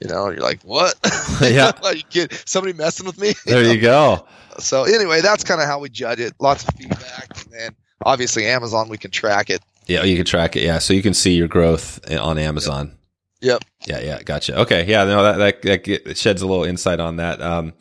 [0.00, 0.94] you know, you're like, "What?
[1.42, 1.72] Yeah.
[1.90, 4.24] You kid somebody messing with me?" There you go.
[4.60, 6.32] So anyway, that's kind of how we judge it.
[6.38, 7.74] Lots of feedback, and then
[8.04, 9.60] obviously Amazon, we can track it.
[9.88, 10.62] Yeah, you can track it.
[10.62, 12.86] Yeah, so you can see your growth on Amazon.
[12.88, 12.97] Yep.
[13.40, 14.60] Yeah, yeah, gotcha.
[14.60, 17.40] Okay, yeah, no, that that, that get, sheds a little insight on that.
[17.40, 17.72] Um,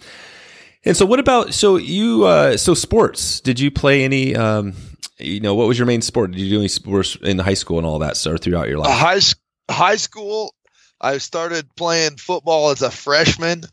[0.85, 3.41] and so, what about so you uh, so sports?
[3.41, 4.35] Did you play any?
[4.35, 4.73] Um,
[5.17, 6.31] you know, what was your main sport?
[6.31, 8.83] Did you do any sports in high school and all that, or throughout your Uh,
[8.89, 8.97] life?
[8.97, 10.53] high high school,
[11.01, 13.63] I started playing football as a freshman.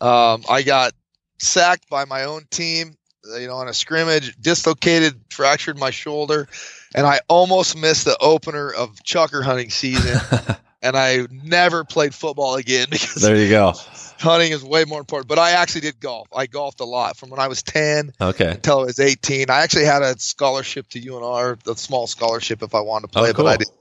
[0.00, 0.92] Um, I got
[1.40, 2.94] sacked by my own team,
[3.32, 6.48] uh, you know, on a scrimmage, dislocated, fractured my shoulder,
[6.94, 10.20] and I almost missed the opener of chukar hunting season.
[10.82, 13.72] and I never played football again because there you go.
[14.18, 15.28] hunting is way more important.
[15.28, 16.28] But I actually did golf.
[16.34, 18.50] I golfed a lot from when I was ten Okay.
[18.50, 19.50] until I was 18.
[19.50, 23.22] I actually had a scholarship to UNR, a small scholarship if I wanted to Oh,
[23.22, 23.72] play, but I didn't.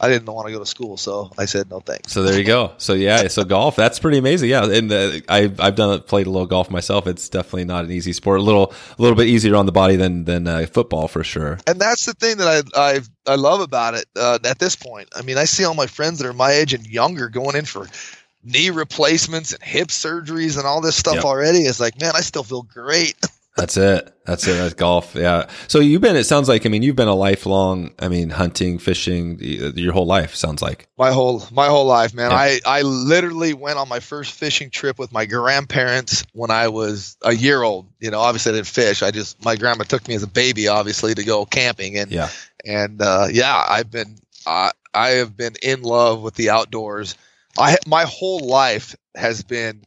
[0.00, 2.12] I didn't want to go to school, so I said no thanks.
[2.12, 2.72] So there you go.
[2.78, 4.48] So yeah, so golf that's pretty amazing.
[4.48, 7.06] Yeah, and uh, I I've done played a little golf myself.
[7.08, 8.38] It's definitely not an easy sport.
[8.38, 11.58] A little a little bit easier on the body than than uh, football for sure.
[11.66, 15.08] And that's the thing that I I I love about it uh, at this point.
[15.16, 17.64] I mean, I see all my friends that are my age and younger going in
[17.64, 17.88] for
[18.44, 21.24] knee replacements and hip surgeries and all this stuff Yep.
[21.24, 21.58] already.
[21.60, 23.16] It's like, man, I still feel great.
[23.58, 24.14] That's it.
[24.24, 24.52] That's it.
[24.54, 25.14] That's golf.
[25.16, 25.48] Yeah.
[25.66, 26.14] So you've been.
[26.16, 26.64] It sounds like.
[26.64, 27.90] I mean, you've been a lifelong.
[27.98, 30.34] I mean, hunting, fishing, your whole life.
[30.36, 30.86] Sounds like.
[30.96, 32.30] my whole my whole life, man.
[32.30, 32.36] Yeah.
[32.36, 37.16] I I literally went on my first fishing trip with my grandparents when I was
[37.22, 37.88] a year old.
[37.98, 39.02] You know, obviously I didn't fish.
[39.02, 42.28] I just my grandma took me as a baby, obviously, to go camping and Yeah.
[42.64, 44.16] and uh, yeah, I've been
[44.46, 47.16] I I have been in love with the outdoors.
[47.58, 49.82] I my whole life has been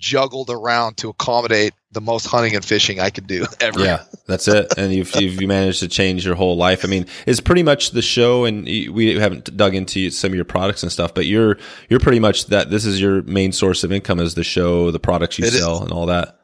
[0.00, 3.80] juggled around to accommodate the most hunting and fishing I could do ever.
[3.80, 4.72] Yeah, that's it.
[4.76, 6.84] And you've, you've managed to change your whole life.
[6.84, 10.44] I mean, it's pretty much the show, and we haven't dug into some of your
[10.44, 11.58] products and stuff, but you're
[11.88, 12.70] you're pretty much that.
[12.70, 15.76] This is your main source of income is the show, the products you it sell,
[15.76, 15.80] is.
[15.82, 16.38] and all that.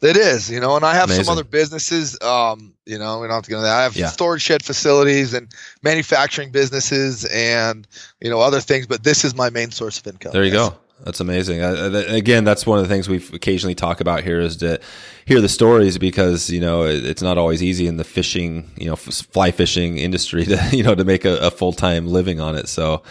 [0.00, 1.24] It is, you know, and I have Amazing.
[1.24, 2.16] some other businesses.
[2.22, 3.78] Um, you know, we don't have to go into that.
[3.78, 4.06] I have yeah.
[4.06, 5.48] storage shed facilities and
[5.82, 7.86] manufacturing businesses, and
[8.20, 8.86] you know other things.
[8.86, 10.32] But this is my main source of income.
[10.32, 10.68] There you yes.
[10.68, 10.78] go.
[11.04, 11.62] That's amazing.
[11.62, 14.80] again, that's one of the things we occasionally talk about here is to
[15.26, 18.96] hear the stories because you know it's not always easy in the fishing, you know,
[18.96, 22.68] fly fishing industry to you know to make a, a full time living on it.
[22.68, 23.02] So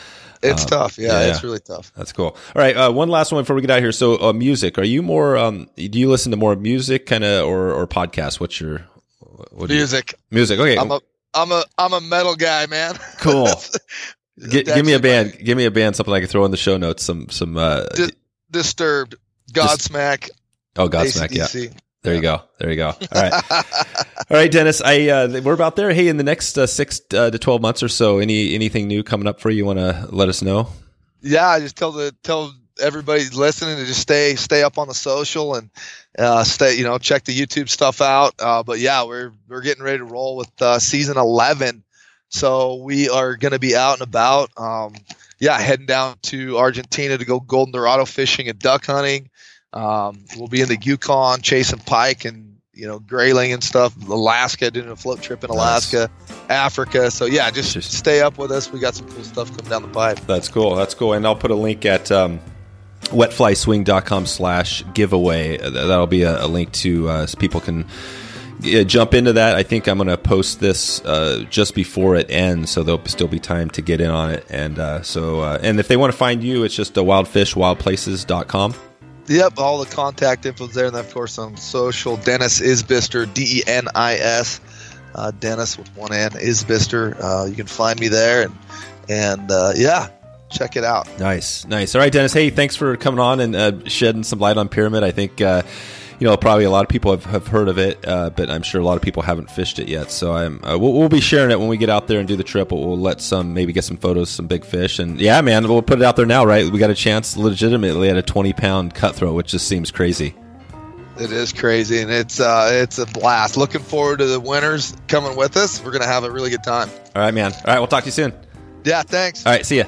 [0.44, 0.98] it's um, tough.
[0.98, 1.92] Yeah, yeah, it's really tough.
[1.96, 2.28] That's cool.
[2.56, 3.92] All right, uh, one last one before we get out here.
[3.92, 4.78] So, uh, music.
[4.78, 5.38] Are you more?
[5.38, 8.40] Um, do you listen to more music, kind of, or or podcasts?
[8.40, 8.86] What's your
[9.52, 10.14] what music?
[10.30, 10.60] You, music.
[10.60, 10.78] Okay.
[10.78, 11.02] I'm a
[11.34, 12.96] I'm a I'm a metal guy, man.
[13.20, 13.50] Cool.
[14.40, 15.34] G- give me a band.
[15.34, 15.96] My, give me a band.
[15.96, 17.04] Something I can throw in the show notes.
[17.04, 17.58] Some some.
[17.58, 18.12] Uh, Di-
[18.52, 19.16] Disturbed.
[19.52, 20.30] Godsmack.
[20.76, 21.32] oh, Godsmack.
[21.32, 21.64] AC/DC.
[21.66, 21.80] Yeah.
[22.04, 22.42] There you go.
[22.60, 22.88] There you go.
[23.16, 23.34] All right.
[23.52, 24.82] All right, Denis.
[24.82, 25.92] I uh, we're about there.
[25.92, 29.04] Hey, in the next uh, six uh, to twelve months or so, any anything new
[29.04, 29.66] coming up for you?
[29.66, 30.70] Want to let us know?
[31.22, 34.94] Yeah, I just tell the tell everybody listening to just stay stay up on the
[34.94, 35.70] social and
[36.18, 38.36] uh, stay you know check the YouTube stuff out.
[38.40, 41.84] Uh, but yeah, we're we're getting ready to roll with uh, season eleven,
[42.30, 44.50] so we are going to be out and about.
[44.58, 44.94] Um,
[45.40, 49.30] yeah, heading down to Argentina to go golden dorado fishing and duck hunting.
[49.74, 53.96] Um, we'll be in the Yukon chasing pike and you know grayling and stuff.
[54.08, 56.38] Alaska doing a float trip in Alaska, nice.
[56.50, 57.12] Africa.
[57.12, 58.72] So yeah, just, just, stay up with us.
[58.72, 60.20] We got some cool stuff coming down the pipe.
[60.22, 60.76] That's cool.
[60.76, 61.14] That's cool.
[61.14, 62.12] And I'll put a link at.
[62.12, 62.40] Um,
[63.08, 67.86] wetflyswing.com slash giveaway that'll be a, a link to uh, so people can
[68.62, 69.56] yeah, jump into that.
[69.56, 73.28] I think I'm going to post this uh, just before it ends, so there'll still
[73.28, 74.46] be time to get in on it.
[74.50, 78.74] And uh, so, uh, and if they want to find you, it's just a wildfishwildplaces.com.
[79.28, 83.60] Yep, all the contact info's there, and then of course on social, Denis Isbister, D
[83.60, 84.62] E N I S,
[85.16, 87.16] uh, Denis with one N, Isbister.
[87.22, 88.56] Uh, you can find me there, and
[89.10, 90.08] and uh, yeah,
[90.50, 91.08] check it out.
[91.20, 91.94] Nice, nice.
[91.94, 92.32] All right, Denis.
[92.32, 95.04] Hey, thanks for coming on and uh, shedding some light on Pyramid.
[95.04, 95.64] I think uh,
[96.20, 98.64] you know, probably a lot of people have, have heard of it, uh, but I'm
[98.64, 100.12] sure a lot of people haven't fished it yet.
[100.12, 102.36] So I'm uh, we'll, we'll, be sharing it when we get out there and do
[102.36, 102.72] the trip.
[102.72, 105.82] We'll, we'll, let some maybe get some photos, some big fish, and yeah, man, we'll
[105.82, 106.46] put it out there now.
[106.46, 110.36] Right, we got a chance legitimately at a 20 pound cutthroat, which just seems crazy.
[111.20, 113.58] It is crazy, and it's uh, it's a blast.
[113.58, 115.84] Looking forward to the winners coming with us.
[115.84, 116.90] We're gonna have a really good time.
[117.16, 117.54] All right, man.
[117.54, 118.34] All right, we'll talk to you soon.
[118.84, 119.46] Yeah, thanks.
[119.46, 119.86] All right, see ya.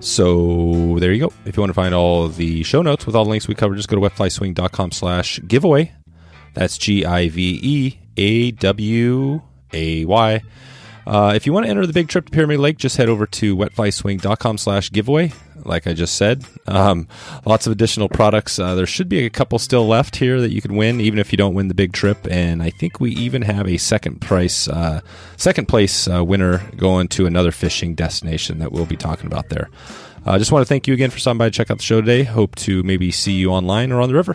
[0.00, 1.32] So there you go.
[1.44, 3.76] If you want to find all the show notes with all the links we covered,
[3.76, 5.92] just go to wetflyswing.com slash giveaway.
[6.54, 9.42] That's G I V E A W
[9.72, 10.42] A Y.
[11.06, 13.26] Uh, if you want to enter the big trip to Pyramid Lake, just head over
[13.26, 15.32] to wetflyswing.com slash giveaway.
[15.66, 17.08] Like I just said, um,
[17.44, 18.58] lots of additional products.
[18.58, 21.32] Uh, there should be a couple still left here that you can win, even if
[21.32, 22.26] you don't win the big trip.
[22.30, 25.00] And I think we even have a second price, uh,
[25.36, 29.68] second place uh, winner going to another fishing destination that we'll be talking about there.
[30.24, 31.84] I uh, just want to thank you again for stopping by to check out the
[31.84, 32.24] show today.
[32.24, 34.34] Hope to maybe see you online or on the river.